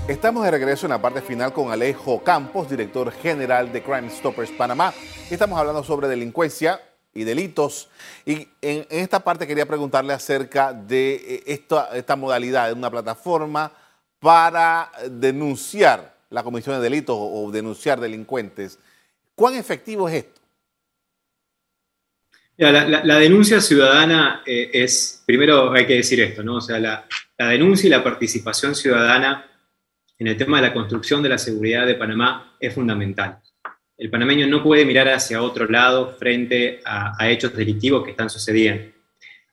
Estamos 0.09 0.43
de 0.45 0.51
regreso 0.51 0.87
en 0.87 0.91
la 0.93 1.03
parte 1.03 1.21
final 1.21 1.53
con 1.53 1.71
Alejo 1.71 2.25
Campos, 2.25 2.71
director 2.71 3.13
general 3.13 3.71
de 3.71 3.83
Crime 3.83 4.09
Stoppers 4.09 4.53
Panamá. 4.53 4.95
Estamos 5.31 5.59
hablando 5.59 5.85
sobre 5.85 6.09
delincuencia 6.09 6.81
y 7.15 7.25
delitos. 7.25 7.89
Y 8.27 8.49
en, 8.61 8.87
esta 8.91 9.21
parte 9.21 9.47
quería 9.47 9.67
preguntarle 9.67 10.13
acerca 10.13 10.73
de 10.73 11.43
eh, 11.47 11.63
esta, 11.93 12.17
modalidad 12.17 12.67
de 12.67 12.75
una 12.75 12.91
plataforma 12.91 13.73
para 14.19 14.91
denunciar 15.11 16.15
la 16.31 16.43
comisión 16.43 16.77
de 16.77 16.83
delitos 16.83 17.17
o, 17.19 17.51
denunciar 17.51 18.01
delincuentes. 18.01 18.79
¿Cuán 19.35 19.55
efectivo 19.55 20.09
es 20.09 20.17
esto? 20.17 20.41
la, 22.57 23.19
denuncia 23.19 23.61
ciudadana 23.61 24.43
eh, 24.47 24.71
es, 24.73 25.23
primero 25.27 25.73
hay 25.73 25.87
que 25.87 25.95
decir 25.95 26.21
esto, 26.21 26.43
¿no? 26.45 26.57
O 26.57 26.61
sea, 26.61 26.79
la, 26.79 27.05
la 27.37 27.49
denuncia 27.49 27.89
y 27.89 27.91
la 27.91 28.05
participación 28.05 28.77
ciudadana 28.77 29.51
en 30.19 30.29
el 30.29 30.37
tema 30.37 30.61
de 30.61 30.69
la 30.69 30.73
construcción 30.73 31.21
de 31.21 31.31
la 31.31 31.39
seguridad 31.39 31.85
de 31.85 31.97
Panamá 31.97 32.57
es 32.61 32.73
fundamental 32.73 33.41
el 33.97 34.11
panameño 34.11 34.47
no 34.47 34.63
puede 34.63 34.85
mirar 34.85 35.09
hacia 35.09 35.43
otro 35.43 35.69
lado 35.69 36.17
frente 36.19 36.81
a, 36.85 37.29
hechos 37.31 37.55
delictivos 37.55 38.05
que 38.05 38.11
están 38.11 38.29
sucediendo. 38.29 38.93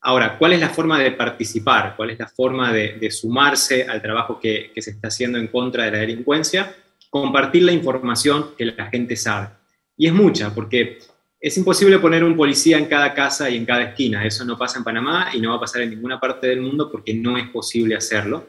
Ahora, 0.02 0.38
¿cuál 0.38 0.54
es 0.54 0.60
la 0.60 0.70
forma 0.70 0.98
de 1.00 1.12
participar? 1.12 1.96
¿Cuál 1.96 2.10
es 2.10 2.20
la 2.20 2.28
forma 2.28 2.74
de, 2.74 3.12
sumarse 3.12 3.84
al 3.88 4.02
trabajo 4.02 4.40
que, 4.40 4.72
se 4.78 4.92
está 4.92 5.10
haciendo 5.10 5.38
en 5.38 5.48
contra 5.48 5.86
de 5.86 5.92
la 5.92 6.00
delincuencia? 6.00 6.76
Compartir 7.10 7.64
la 7.64 7.72
información 7.72 8.56
que 8.58 8.66
la 8.66 8.88
gente 8.88 9.16
sabe. 9.16 9.50
Y 9.96 10.08
es 10.08 10.14
mucha, 10.14 10.56
porque 10.56 10.98
es 11.40 11.56
imposible 11.58 12.00
poner 12.00 12.24
un 12.24 12.36
policía 12.36 12.80
en 12.80 12.86
cada 12.86 13.14
casa 13.14 13.48
y 13.48 13.58
en 13.58 13.66
cada 13.66 13.84
esquina. 13.84 14.26
Eso 14.26 14.44
no 14.44 14.58
pasa 14.58 14.80
en 14.80 14.84
Panamá 14.84 15.30
y 15.34 15.40
no 15.40 15.52
va 15.52 15.58
a 15.58 15.60
pasar 15.60 15.84
en 15.84 15.92
ninguna 15.92 16.20
parte 16.20 16.48
del 16.48 16.62
mundo 16.62 16.90
porque 16.92 17.14
no 17.14 17.38
es 17.38 17.48
posible 17.50 17.96
hacerlo. 17.96 18.48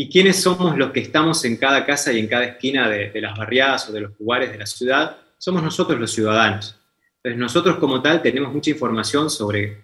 ¿Y 0.00 0.08
quiénes 0.08 0.40
somos 0.40 0.78
los 0.78 0.92
que 0.92 1.00
estamos 1.00 1.44
en 1.44 1.58
cada 1.58 1.84
casa 1.84 2.10
y 2.10 2.18
en 2.18 2.26
cada 2.26 2.46
esquina 2.46 2.88
de, 2.88 3.12
las 3.20 3.36
barriadas 3.36 3.86
o 3.86 3.92
de 3.92 4.00
los 4.00 4.18
lugares 4.18 4.50
de 4.50 4.56
la 4.56 4.64
ciudad? 4.64 5.18
Somos 5.36 5.62
nosotros 5.62 6.00
los 6.00 6.10
ciudadanos. 6.10 6.74
Entonces 7.16 7.38
nosotros 7.38 7.76
como 7.76 8.00
tal 8.00 8.22
tenemos 8.22 8.50
mucha 8.50 8.70
información 8.70 9.28
sobre 9.28 9.82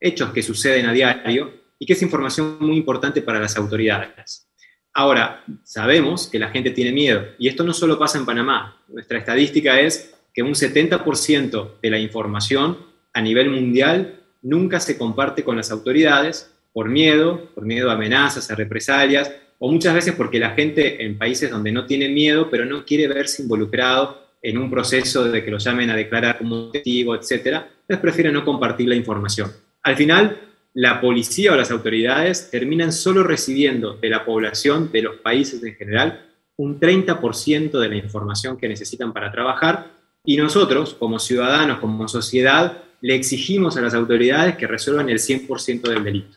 hechos 0.00 0.32
que 0.32 0.42
suceden 0.42 0.86
a 0.86 0.94
diario 0.94 1.52
y 1.78 1.84
que 1.84 1.92
es 1.92 2.00
información 2.00 2.56
muy 2.60 2.78
importante 2.78 3.20
para 3.20 3.40
las 3.40 3.58
autoridades. 3.58 4.48
Ahora, 4.94 5.44
sabemos 5.64 6.28
que 6.28 6.38
la 6.38 6.48
gente 6.48 6.70
tiene 6.70 6.90
miedo 6.90 7.26
y 7.38 7.48
esto 7.48 7.62
no 7.62 7.74
solo 7.74 7.98
pasa 7.98 8.16
en 8.16 8.24
Panamá. 8.24 8.82
Nuestra 8.88 9.18
estadística 9.18 9.78
es 9.78 10.14
que 10.32 10.42
un 10.42 10.54
70% 10.54 11.72
de 11.82 11.90
la 11.90 11.98
información 11.98 12.86
a 13.12 13.20
nivel 13.20 13.50
mundial 13.50 14.18
nunca 14.40 14.80
se 14.80 14.96
comparte 14.96 15.44
con 15.44 15.58
las 15.58 15.70
autoridades 15.70 16.54
por 16.72 16.88
miedo, 16.88 17.50
por 17.54 17.66
miedo 17.66 17.90
a 17.90 17.94
amenazas, 17.94 18.50
a 18.50 18.54
represalias, 18.54 19.30
o 19.58 19.70
muchas 19.70 19.94
veces 19.94 20.14
porque 20.14 20.38
la 20.38 20.50
gente 20.50 21.04
en 21.04 21.18
países 21.18 21.50
donde 21.50 21.72
no 21.72 21.86
tiene 21.86 22.08
miedo, 22.08 22.48
pero 22.50 22.64
no 22.64 22.84
quiere 22.84 23.08
verse 23.08 23.42
involucrado 23.42 24.28
en 24.40 24.58
un 24.58 24.70
proceso 24.70 25.24
de 25.24 25.44
que 25.44 25.50
lo 25.50 25.58
llamen 25.58 25.90
a 25.90 25.96
declarar 25.96 26.38
como 26.38 26.70
testigo, 26.70 27.14
etc., 27.14 27.62
les 27.88 27.98
prefiere 27.98 28.30
no 28.30 28.44
compartir 28.44 28.88
la 28.88 28.94
información. 28.94 29.50
Al 29.82 29.96
final, 29.96 30.40
la 30.74 31.00
policía 31.00 31.52
o 31.52 31.56
las 31.56 31.70
autoridades 31.70 32.50
terminan 32.50 32.92
solo 32.92 33.24
recibiendo 33.24 33.94
de 33.94 34.10
la 34.10 34.24
población, 34.24 34.90
de 34.92 35.02
los 35.02 35.16
países 35.16 35.62
en 35.64 35.74
general, 35.74 36.24
un 36.56 36.78
30% 36.78 37.78
de 37.78 37.88
la 37.88 37.96
información 37.96 38.56
que 38.56 38.68
necesitan 38.68 39.12
para 39.12 39.32
trabajar 39.32 39.90
y 40.24 40.36
nosotros, 40.36 40.94
como 40.94 41.18
ciudadanos, 41.18 41.78
como 41.78 42.06
sociedad, 42.06 42.82
le 43.00 43.14
exigimos 43.14 43.76
a 43.76 43.80
las 43.80 43.94
autoridades 43.94 44.56
que 44.56 44.66
resuelvan 44.66 45.08
el 45.08 45.18
100% 45.18 45.82
del 45.88 46.04
delito. 46.04 46.36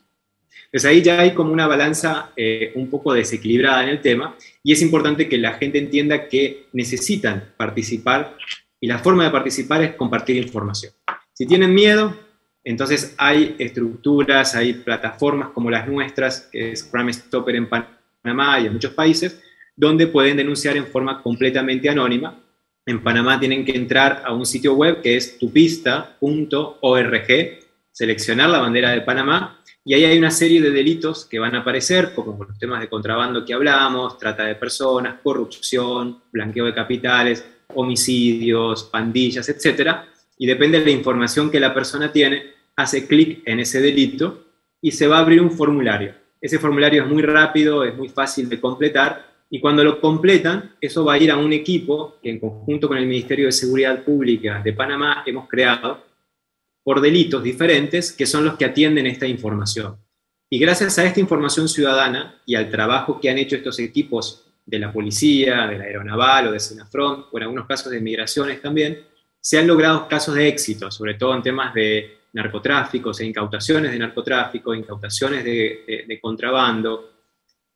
Entonces 0.71 0.89
ahí 0.89 1.01
ya 1.01 1.19
hay 1.19 1.33
como 1.33 1.51
una 1.51 1.67
balanza 1.67 2.31
eh, 2.37 2.71
un 2.75 2.89
poco 2.89 3.13
desequilibrada 3.13 3.83
en 3.83 3.89
el 3.89 3.99
tema 3.99 4.37
y 4.63 4.71
es 4.71 4.81
importante 4.81 5.27
que 5.27 5.37
la 5.37 5.53
gente 5.53 5.77
entienda 5.77 6.29
que 6.29 6.67
necesitan 6.71 7.51
participar 7.57 8.37
y 8.79 8.87
la 8.87 8.99
forma 8.99 9.25
de 9.25 9.31
participar 9.31 9.83
es 9.83 9.95
compartir 9.95 10.37
información. 10.37 10.93
Si 11.33 11.45
tienen 11.45 11.73
miedo, 11.73 12.17
entonces 12.63 13.15
hay 13.17 13.55
estructuras, 13.59 14.55
hay 14.55 14.71
plataformas 14.73 15.49
como 15.49 15.69
las 15.69 15.89
nuestras, 15.89 16.47
que 16.51 16.71
es 16.71 16.85
Crime 16.85 17.11
Stopper 17.11 17.55
en 17.57 17.67
Panamá 17.67 18.59
y 18.61 18.67
en 18.67 18.73
muchos 18.73 18.93
países, 18.93 19.41
donde 19.75 20.07
pueden 20.07 20.37
denunciar 20.37 20.77
en 20.77 20.87
forma 20.87 21.21
completamente 21.21 21.89
anónima. 21.89 22.39
En 22.85 23.03
Panamá 23.03 23.39
tienen 23.39 23.65
que 23.65 23.73
entrar 23.73 24.23
a 24.25 24.33
un 24.33 24.45
sitio 24.45 24.73
web 24.73 25.01
que 25.01 25.17
es 25.17 25.37
tupista.org, 25.37 27.27
seleccionar 27.91 28.49
la 28.49 28.59
bandera 28.59 28.91
de 28.91 29.01
Panamá 29.01 29.60
y 29.83 29.95
ahí 29.95 30.05
hay 30.05 30.17
una 30.17 30.29
serie 30.29 30.61
de 30.61 30.69
delitos 30.69 31.25
que 31.25 31.39
van 31.39 31.55
a 31.55 31.59
aparecer, 31.59 32.13
como 32.13 32.43
los 32.43 32.57
temas 32.59 32.81
de 32.81 32.87
contrabando 32.87 33.43
que 33.43 33.53
hablamos, 33.53 34.17
trata 34.17 34.45
de 34.45 34.55
personas, 34.55 35.15
corrupción, 35.23 36.21
blanqueo 36.31 36.65
de 36.65 36.73
capitales, 36.73 37.43
homicidios, 37.73 38.83
pandillas, 38.83 39.49
etc. 39.49 39.97
Y 40.37 40.45
depende 40.45 40.79
de 40.79 40.85
la 40.85 40.91
información 40.91 41.49
que 41.49 41.59
la 41.59 41.73
persona 41.73 42.11
tiene, 42.11 42.43
hace 42.75 43.07
clic 43.07 43.41
en 43.45 43.59
ese 43.59 43.81
delito 43.81 44.45
y 44.81 44.91
se 44.91 45.07
va 45.07 45.17
a 45.17 45.21
abrir 45.21 45.41
un 45.41 45.51
formulario. 45.51 46.13
Ese 46.39 46.59
formulario 46.59 47.03
es 47.03 47.09
muy 47.09 47.23
rápido, 47.23 47.83
es 47.83 47.95
muy 47.95 48.09
fácil 48.09 48.49
de 48.49 48.59
completar 48.59 49.31
y 49.49 49.59
cuando 49.59 49.83
lo 49.83 49.99
completan, 49.99 50.75
eso 50.79 51.03
va 51.03 51.13
a 51.13 51.17
ir 51.17 51.29
a 51.31 51.37
un 51.37 51.51
equipo 51.53 52.17
que 52.21 52.29
en 52.29 52.39
conjunto 52.39 52.87
con 52.87 52.97
el 52.97 53.05
Ministerio 53.05 53.47
de 53.47 53.51
Seguridad 53.51 54.03
Pública 54.03 54.61
de 54.63 54.73
Panamá 54.73 55.23
hemos 55.25 55.49
creado 55.49 56.10
por 56.83 57.01
delitos 57.01 57.43
diferentes 57.43 58.11
que 58.11 58.25
son 58.25 58.45
los 58.45 58.57
que 58.57 58.65
atienden 58.65 59.07
esta 59.07 59.27
información. 59.27 59.97
Y 60.49 60.59
gracias 60.59 60.97
a 60.99 61.05
esta 61.05 61.19
información 61.19 61.69
ciudadana 61.69 62.41
y 62.45 62.55
al 62.55 62.69
trabajo 62.69 63.19
que 63.19 63.29
han 63.29 63.37
hecho 63.37 63.55
estos 63.55 63.79
equipos 63.79 64.45
de 64.65 64.79
la 64.79 64.91
policía, 64.91 65.67
de 65.67 65.77
la 65.77 65.85
aeronaval 65.85 66.47
o 66.47 66.51
de 66.51 66.59
Senafront, 66.59 67.27
o 67.31 67.37
en 67.37 67.43
algunos 67.43 67.67
casos 67.67 67.91
de 67.91 68.01
migraciones 68.01 68.61
también, 68.61 68.99
se 69.39 69.57
han 69.57 69.65
logrado 69.65 70.07
casos 70.07 70.35
de 70.35 70.47
éxito, 70.47 70.91
sobre 70.91 71.15
todo 71.15 71.35
en 71.35 71.41
temas 71.41 71.73
de 71.73 72.17
narcotráfico, 72.33 73.11
e 73.17 73.25
incautaciones 73.25 73.91
de 73.91 73.99
narcotráfico, 73.99 74.73
incautaciones 74.73 75.43
de, 75.43 76.19
contrabando, 76.21 77.11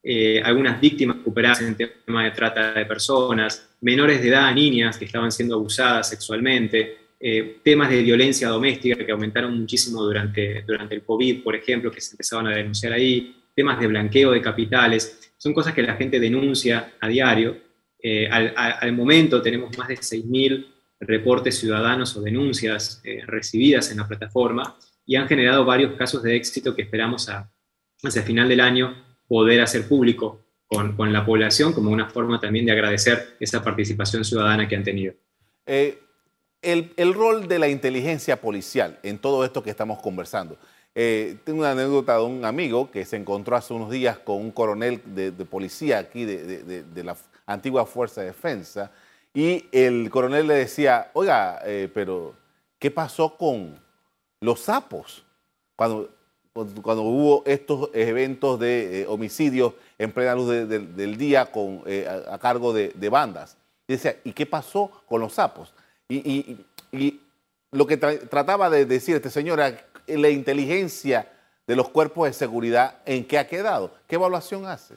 eh, 0.03 0.41
algunas 0.43 0.79
víctimas 0.79 1.17
recuperadas 1.17 1.61
en 1.61 1.75
temas 1.75 2.23
de 2.25 2.31
trata 2.31 2.73
de 2.73 2.85
personas, 2.85 3.69
menores 3.81 4.21
de 4.21 4.29
edad, 4.29 4.53
niñas 4.53 4.97
que 4.97 5.05
estaban 5.05 5.31
siendo 5.31 5.55
abusadas 5.55 6.09
sexualmente, 6.09 7.04
eh, 7.27 7.57
temas 7.63 7.89
de 7.89 8.03
violencia 8.03 8.49
doméstica 8.49 9.03
que 9.03 9.11
aumentaron 9.11 9.59
muchísimo 9.59 10.03
durante, 10.03 10.61
durante 10.61 10.93
el 10.93 11.01
COVID, 11.01 11.41
por 11.41 11.55
ejemplo, 11.55 11.89
que 11.89 11.99
se 11.99 12.11
empezaban 12.11 12.45
a 12.45 12.55
denunciar 12.55 12.93
ahí, 12.93 13.41
temas 13.55 13.79
de 13.79 13.87
blanqueo 13.87 14.29
de 14.29 14.43
capitales, 14.43 15.33
son 15.35 15.51
cosas 15.51 15.73
que 15.73 15.81
la 15.81 15.95
gente 15.95 16.19
denuncia 16.19 16.93
a 17.01 17.07
diario. 17.07 17.57
Eh, 17.97 18.29
al, 18.29 18.93
momento 18.93 19.41
tenemos 19.41 19.75
más 19.75 19.87
de 19.87 19.95
6.000 19.95 20.67
reportes 20.99 21.57
ciudadanos 21.57 22.15
o 22.15 22.21
denuncias 22.21 23.01
eh, 23.03 23.23
recibidas 23.25 23.89
en 23.89 23.97
la 23.97 24.07
plataforma 24.07 24.77
y 25.03 25.15
han 25.15 25.27
generado 25.27 25.65
varios 25.65 25.95
casos 25.95 26.21
de 26.21 26.35
éxito 26.35 26.75
que 26.75 26.83
esperamos 26.83 27.27
a, 27.29 27.51
hacia 28.03 28.19
el 28.19 28.27
final 28.27 28.47
del 28.47 28.59
año 28.59 29.03
poder 29.27 29.61
hacer 29.61 29.87
público 29.87 30.45
con, 30.67 30.95
con, 30.95 31.11
la 31.11 31.25
población 31.25 31.73
como 31.73 31.89
una 31.89 32.07
forma 32.07 32.39
también 32.39 32.67
de 32.67 32.73
agradecer 32.73 33.35
esa 33.39 33.63
participación 33.63 34.23
ciudadana 34.23 34.67
que 34.67 34.75
han 34.75 34.83
tenido 34.83 35.15
el, 36.65 37.13
rol 37.13 37.47
de 37.47 37.59
la 37.59 37.67
inteligencia 37.67 38.41
policial 38.41 38.99
en 39.03 39.19
todo 39.19 39.45
esto 39.45 39.61
que 39.61 39.69
estamos 39.69 40.01
conversando. 40.01 40.57
Eh, 40.95 41.37
tengo 41.43 41.59
una 41.59 41.71
anécdota 41.71 42.17
de 42.17 42.23
un 42.23 42.43
amigo 42.43 42.89
que 42.89 43.05
se 43.05 43.17
encontró 43.17 43.55
hace 43.55 43.73
unos 43.73 43.91
días 43.91 44.17
con 44.17 44.37
un 44.37 44.51
coronel 44.51 45.01
de, 45.05 45.31
policía 45.45 45.99
aquí 45.99 46.25
de, 46.25 47.03
la 47.03 47.15
antigua 47.45 47.85
Fuerza 47.85 48.21
de 48.21 48.27
Defensa 48.27 48.91
y 49.33 49.65
el 49.71 50.09
coronel 50.09 50.47
le 50.47 50.55
decía, 50.55 51.11
oiga, 51.13 51.61
eh, 51.65 51.89
pero 51.93 52.33
¿qué 52.79 52.89
pasó 52.89 53.37
con 53.37 53.79
los 54.39 54.61
sapos? 54.61 55.23
Cuando, 55.75 56.09
cuando 56.53 57.03
hubo 57.03 57.43
estos 57.45 57.89
eventos 57.93 58.59
de 58.59 59.01
eh, 59.01 59.07
homicidios 59.07 59.73
en 59.99 60.11
plena 60.11 60.33
luz 60.33 60.47
del 60.47 61.17
día 61.17 61.51
con, 61.51 61.83
a, 62.29 62.37
cargo 62.39 62.73
de, 62.73 63.09
bandas. 63.09 63.57
Y 63.87 63.93
decía, 63.93 64.15
¿y 64.23 64.31
qué 64.31 64.45
pasó 64.45 64.89
con 65.05 65.21
los 65.21 65.33
sapos? 65.33 65.73
Y, 66.09 66.57
lo 67.71 67.85
que 67.85 67.97
trataba 67.97 68.69
de 68.69 68.85
decir 68.85 69.15
este 69.15 69.29
señor 69.29 69.59
era 69.59 69.85
la 70.07 70.29
inteligencia 70.29 71.29
de 71.67 71.75
los 71.75 71.89
cuerpos 71.89 72.27
de 72.27 72.33
seguridad, 72.33 73.01
¿en 73.05 73.25
qué 73.25 73.37
ha 73.37 73.47
quedado? 73.47 73.93
¿Qué 74.07 74.15
evaluación 74.15 74.65
hace? 74.65 74.95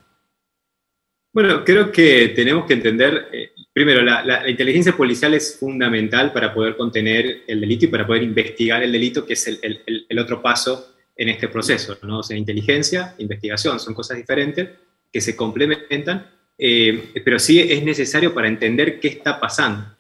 Bueno, 1.33 1.65
creo 1.65 1.91
que 1.91 2.29
tenemos 2.29 2.67
que 2.67 2.75
entender, 2.75 3.29
eh, 3.33 3.51
primero, 3.73 4.03
la, 4.03 4.49
inteligencia 4.49 4.97
policial 4.97 5.35
es 5.35 5.59
fundamental 5.59 6.33
para 6.33 6.55
poder 6.55 6.77
contener 6.77 7.43
el 7.47 7.61
delito 7.61 7.87
y 7.87 7.89
para 7.89 8.07
poder 8.07 8.23
investigar 8.23 8.83
el 8.83 8.93
delito, 8.93 9.27
que 9.27 9.33
es 9.33 9.47
el, 9.47 10.19
otro 10.19 10.41
paso 10.41 10.95
en 11.17 11.31
este 11.31 11.49
proceso. 11.49 11.99
¿no? 12.03 12.21
O 12.21 12.23
sea, 12.23 12.37
inteligencia, 12.37 13.15
investigación, 13.19 13.81
son 13.81 13.95
cosas 13.95 14.19
diferentes 14.19 14.69
que 15.13 15.21
se 15.21 15.35
complementan, 15.35 16.31
eh, 16.57 17.13
pero 17.25 17.39
sí 17.39 17.61
es 17.61 17.83
necesario 17.83 18.33
para 18.35 18.49
entender 18.49 19.01
qué 19.01 19.09
está 19.09 19.41
pasando. 19.41 19.98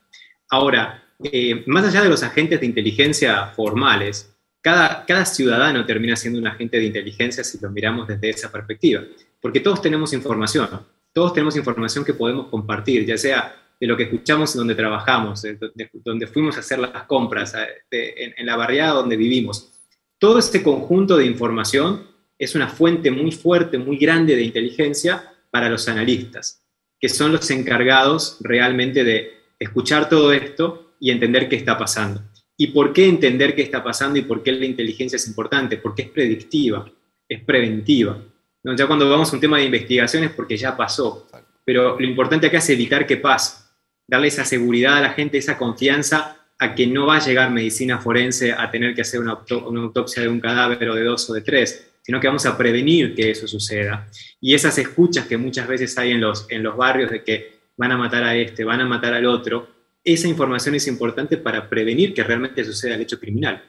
Ahora, 0.51 1.05
eh, 1.23 1.65
más 1.67 1.85
allá 1.85 2.03
de 2.03 2.09
los 2.09 2.23
agentes 2.23 2.61
de 2.61 2.67
inteligencia 2.67 3.47
formales, 3.49 4.35
cada, 4.61 5.05
cada 5.05 5.25
ciudadano 5.25 5.85
termina 5.85 6.17
siendo 6.17 6.39
un 6.39 6.47
agente 6.47 6.79
de 6.79 6.85
inteligencia 6.85 7.45
si 7.45 7.59
lo 7.61 7.71
miramos 7.71 8.09
desde 8.09 8.31
esa 8.31 8.51
perspectiva, 8.51 9.03
porque 9.41 9.61
todos 9.61 9.83
tenemos 9.83 10.13
información, 10.13 10.69
todos 11.13 11.33
tenemos 11.33 11.57
información 11.57 12.05
que 12.05 12.15
podemos 12.15 12.49
compartir, 12.49 13.05
ya 13.05 13.17
sea 13.17 13.55
de 13.81 13.87
lo 13.87 13.97
que 13.97 14.05
escuchamos 14.05 14.55
donde 14.55 14.75
trabajamos, 14.75 15.43
de, 15.43 15.59
donde 16.05 16.27
fuimos 16.27 16.57
a 16.57 16.61
hacer 16.61 16.79
las 16.79 17.05
compras, 17.05 17.55
en, 17.91 18.35
en 18.37 18.47
la 18.47 18.57
barriada 18.57 18.95
donde 18.95 19.17
vivimos. 19.17 19.73
Todo 20.19 20.39
este 20.39 20.63
conjunto 20.63 21.17
de 21.17 21.27
información 21.27 22.07
es 22.39 22.55
una 22.55 22.69
fuente 22.69 23.11
muy 23.11 23.31
fuerte, 23.33 23.79
muy 23.79 23.97
grande 23.97 24.35
de 24.35 24.43
inteligencia 24.43 25.33
para 25.51 25.69
los 25.69 25.89
analistas, 25.89 26.65
que 27.01 27.09
son 27.09 27.33
los 27.33 27.51
encargados 27.51 28.39
realmente 28.41 29.05
de 29.05 29.38
escuchar 29.59 30.09
todo 30.09 30.33
esto 30.33 30.94
y 31.01 31.11
entender 31.11 31.49
qué 31.49 31.57
está 31.57 31.77
pasando. 31.77 32.23
¿Y 32.57 32.68
por 32.68 32.92
qué 32.92 33.07
entender 33.07 33.55
qué 33.55 33.62
está 33.62 33.85
pasando 33.85 34.18
y 34.18 34.23
por 34.23 34.42
qué 34.42 34.53
la 34.53 34.66
inteligencia 34.66 35.16
es 35.16 35.29
importante? 35.29 35.77
Porque 35.77 36.03
es 36.03 36.09
predictiva, 36.09 36.90
es 37.29 37.42
preventiva. 37.44 38.18
¿no? 38.64 38.75
Ya 38.75 38.87
cuando 38.87 39.09
vamos 39.09 39.33
a 39.33 39.37
un 39.37 39.40
tema 39.40 39.59
de 39.59 39.64
investigación 39.64 40.25
es 40.25 40.31
porque 40.33 40.57
ya 40.57 40.77
pasó. 40.77 41.29
Pero 41.64 41.99
lo 41.99 42.07
importante 42.07 42.49
acá 42.49 42.59
es 42.59 42.71
evitar 42.71 43.07
que 43.07 43.16
pase, 43.16 43.62
darle 44.07 44.29
esa 44.29 44.44
seguridad 44.44 44.97
a 44.97 45.01
la 45.03 45.11
gente, 45.11 45.38
esa 45.38 45.57
confianza 45.57 46.38
a 46.59 46.75
que 46.75 46.87
no 46.87 47.07
va 47.07 47.16
a 47.16 47.25
llegar 47.25 47.53
medicina 47.53 47.99
forense 47.99 48.53
a 48.53 48.68
tener 48.71 48.94
que 48.94 49.03
hacer 49.03 49.21
una, 49.21 49.38
autopsia 49.51 50.23
de 50.23 50.29
un 50.29 50.40
cadáver 50.40 50.88
o 50.88 50.94
de 50.94 51.05
dos 51.05 51.31
o 51.31 51.35
de 51.35 51.42
tres, 51.42 51.92
sino 52.03 52.18
que 52.18 52.27
vamos 52.27 52.47
a 52.47 52.59
prevenir 52.59 53.14
que 53.14 53.31
eso 53.31 53.47
suceda. 53.47 54.09
Y 54.40 54.55
esas 54.55 54.77
escuchas 54.79 55.27
que 55.27 55.37
muchas 55.37 55.68
veces 55.68 55.97
hay 55.99 56.12
en 56.12 56.21
los, 56.21 56.51
en 56.51 56.64
los 56.64 56.77
barrios 56.77 57.11
de 57.11 57.23
que 57.23 57.58
van 57.79 57.93
a 57.93 57.97
matar 57.97 58.25
a 58.25 58.37
este, 58.37 58.64
van 58.64 58.83
a 58.83 58.85
matar 58.85 59.14
al 59.14 59.25
otro, 59.25 59.69
esa 60.05 60.29
información 60.29 60.75
es 60.75 60.87
importante 60.87 61.38
para 61.38 61.69
prevenir 61.69 62.12
que 62.12 62.25
realmente 62.25 62.64
suceda 62.64 62.97
el 62.97 63.03
hecho 63.03 63.19
criminal. 63.19 63.62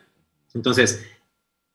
Entonces, 0.53 1.05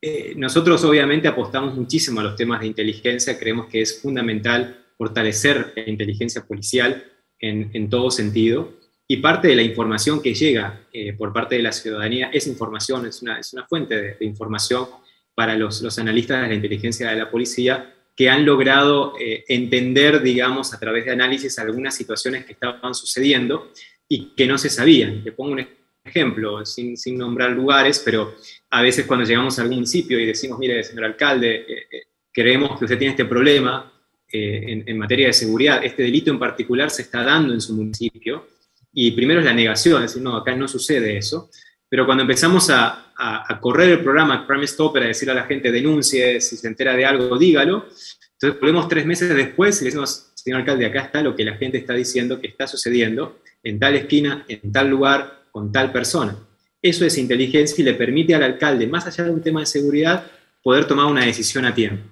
eh, 0.03 0.35
nosotros 0.37 0.85
obviamente 0.85 1.29
apostamos 1.29 1.75
muchísimo 1.75 2.21
a 2.21 2.25
los 2.25 2.37
temas 2.37 2.61
de 2.61 2.67
inteligencia, 2.67 3.39
creemos 3.39 3.69
que 3.69 3.81
es 3.81 4.03
fundamental 4.03 4.85
fortalecer 4.99 5.73
la 5.77 5.89
inteligencia 5.89 6.45
policial 6.45 7.05
en, 7.39 7.91
todo 7.91 8.11
sentido, 8.11 8.73
y 9.07 9.19
parte 9.19 9.49
de 9.49 9.57
la 9.57 9.63
información 9.63 10.23
que 10.23 10.33
llega 10.33 10.81
eh, 10.93 11.13
por 11.13 11.33
parte 11.33 11.57
de 11.57 11.63
la 11.63 11.73
ciudadanía 11.73 12.31
es 12.33 12.47
información, 12.47 13.07
es 13.07 13.21
una, 13.21 13.39
es 13.39 13.53
una 13.53 13.67
fuente 13.67 14.17
de, 14.19 14.25
información 14.25 14.87
para 15.35 15.57
los, 15.57 15.83
los 15.83 15.99
analistas 15.99 16.41
de 16.41 16.49
la 16.49 16.55
inteligencia 16.55 17.11
de 17.11 17.17
la 17.17 17.31
policía 17.31 17.95
que 18.17 18.31
han 18.31 18.45
logrado 18.47 19.15
eh, 19.19 19.45
entender, 19.49 20.23
digamos, 20.23 20.73
a 20.73 20.79
través 20.79 21.05
de 21.05 21.13
análisis 21.13 21.59
algunas 21.59 21.95
situaciones 21.95 22.45
que 22.45 22.53
estaban 22.53 22.95
sucediendo 22.95 23.73
y 24.09 24.35
que 24.37 24.47
no 24.47 24.57
se 24.57 24.71
sabían. 24.71 25.25
Le 25.25 25.33
pongo 25.33 25.53
un 25.53 25.67
ejemplo, 26.05 26.65
sin, 26.65 26.97
sin 26.97 27.19
nombrar 27.19 27.51
lugares, 27.51 28.01
pero 28.05 28.35
a 28.71 28.83
veces 28.83 29.07
cuando 29.07 29.27
llegamos 29.27 29.59
a 29.59 29.63
algún 29.63 29.77
municipio 29.77 30.19
y 30.19 30.27
decimos, 30.27 30.59
mire, 30.59 30.85
señor 30.85 31.07
alcalde, 31.07 31.57
eh, 31.57 31.87
eh, 31.91 32.03
creemos 32.33 32.79
que 32.79 32.85
usted 32.85 32.99
tiene 32.99 33.13
este 33.13 33.25
problema 33.25 33.91
en, 34.29 34.83
en, 34.89 34.99
materia 34.99 35.29
de 35.29 35.33
seguridad, 35.33 35.85
este 35.85 36.03
delito 36.03 36.29
en 36.29 36.41
particular 36.41 36.91
se 36.91 37.03
está 37.03 37.23
dando 37.23 37.55
en 37.55 37.61
su 37.61 37.73
municipio, 37.73 38.49
y 38.93 39.13
primero 39.13 39.39
es 39.39 39.47
la 39.47 39.55
negación, 39.55 40.03
es 40.03 40.11
decir, 40.11 40.23
no, 40.23 40.37
acá 40.37 40.57
no 40.57 40.67
sucede 40.67 41.17
eso, 41.17 41.51
Pero 41.95 42.07
cuando 42.07 42.23
empezamos 42.23 42.71
a, 42.71 43.13
correr 43.61 43.91
el 43.91 44.03
programa 44.03 44.45
Crime 44.49 44.65
Stop 44.65 44.95
para 44.95 45.07
decirle 45.07 45.31
a 45.31 45.37
la 45.37 45.45
gente 45.45 45.71
denuncie, 45.71 46.41
si 46.41 46.57
se 46.57 46.67
entera 46.67 46.97
de 46.97 47.07
algo, 47.07 47.39
dígalo, 47.39 47.85
entonces 48.33 48.61
volvemos 48.61 48.89
tres 48.89 49.07
meses 49.07 49.33
después 49.33 49.81
y 49.81 49.85
le 49.85 49.91
decimos, 49.91 50.33
señor 50.35 50.59
alcalde, 50.59 50.87
acá 50.87 51.03
está 51.03 51.23
lo 51.23 51.37
que 51.37 51.45
la 51.45 51.55
gente 51.55 51.79
está 51.79 51.95
diciendo 51.95 52.41
que 52.41 52.49
está 52.49 52.67
sucediendo 52.67 53.39
en 53.63 53.79
tal 53.79 53.95
esquina, 53.95 54.45
en 54.49 54.73
tal 54.73 54.89
lugar, 54.91 55.45
con 55.53 55.71
tal 55.71 55.93
persona. 55.93 56.37
Eso 56.83 57.05
es 57.05 57.17
inteligencia 57.17 57.81
y 57.81 57.85
le 57.85 57.95
permite 57.95 58.35
al 58.35 58.43
alcalde, 58.43 58.89
más 58.89 59.07
allá 59.07 59.23
de 59.23 59.31
un 59.31 59.41
tema 59.41 59.61
de 59.61 59.67
seguridad, 59.67 60.27
poder 60.65 60.89
tomar 60.89 61.07
una 61.07 61.25
decisión 61.25 61.65
a 61.65 61.73
tiempo. 61.73 62.11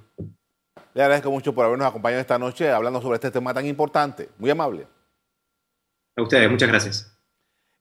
Le 0.94 1.02
agradezco 1.02 1.28
mucho 1.32 1.52
por 1.52 1.64
habernos 1.64 1.88
acompañado 1.88 2.20
esta 2.20 2.38
noche 2.38 2.70
hablando 2.70 3.02
sobre 3.02 3.16
este 3.16 3.32
tema 3.32 3.52
tan 3.52 3.66
importante. 3.66 4.28
Muy 4.38 4.48
amable. 4.48 4.86
A 6.14 6.22
ustedes, 6.22 6.48
muchas 6.48 6.68
gracias. 6.68 7.21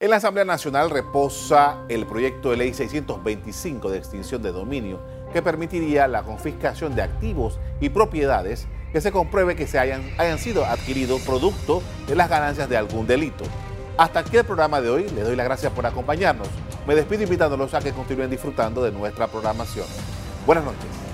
En 0.02 0.10
la 0.10 0.16
Asamblea 0.16 0.44
Nacional 0.44 0.90
reposa 0.90 1.84
el 1.88 2.06
proyecto 2.06 2.50
de 2.50 2.56
ley 2.56 2.74
625 2.74 3.88
de 3.88 3.98
extinción 3.98 4.42
de 4.42 4.50
dominio 4.50 4.98
que 5.32 5.42
permitiría 5.42 6.08
la 6.08 6.24
confiscación 6.24 6.96
de 6.96 7.02
activos 7.02 7.60
y 7.80 7.88
propiedades 7.88 8.66
que 8.92 9.00
se 9.00 9.12
compruebe 9.12 9.54
que 9.54 9.68
se 9.68 9.78
hayan, 9.78 10.02
hayan 10.18 10.40
sido 10.40 10.64
adquiridos 10.64 11.22
producto 11.22 11.84
de 12.08 12.16
las 12.16 12.28
ganancias 12.28 12.68
de 12.68 12.76
algún 12.76 13.06
delito. 13.06 13.44
Hasta 13.96 14.18
aquí 14.18 14.36
el 14.36 14.44
programa 14.44 14.80
de 14.80 14.90
hoy. 14.90 15.08
Les 15.10 15.24
doy 15.24 15.36
las 15.36 15.46
gracias 15.46 15.72
por 15.72 15.86
acompañarnos. 15.86 16.48
Me 16.84 16.96
despido 16.96 17.22
invitándolos 17.22 17.72
a 17.72 17.78
que 17.78 17.92
continúen 17.92 18.28
disfrutando 18.28 18.82
de 18.82 18.90
nuestra 18.90 19.28
programación. 19.28 19.86
Buenas 20.44 20.64
noches. 20.64 21.11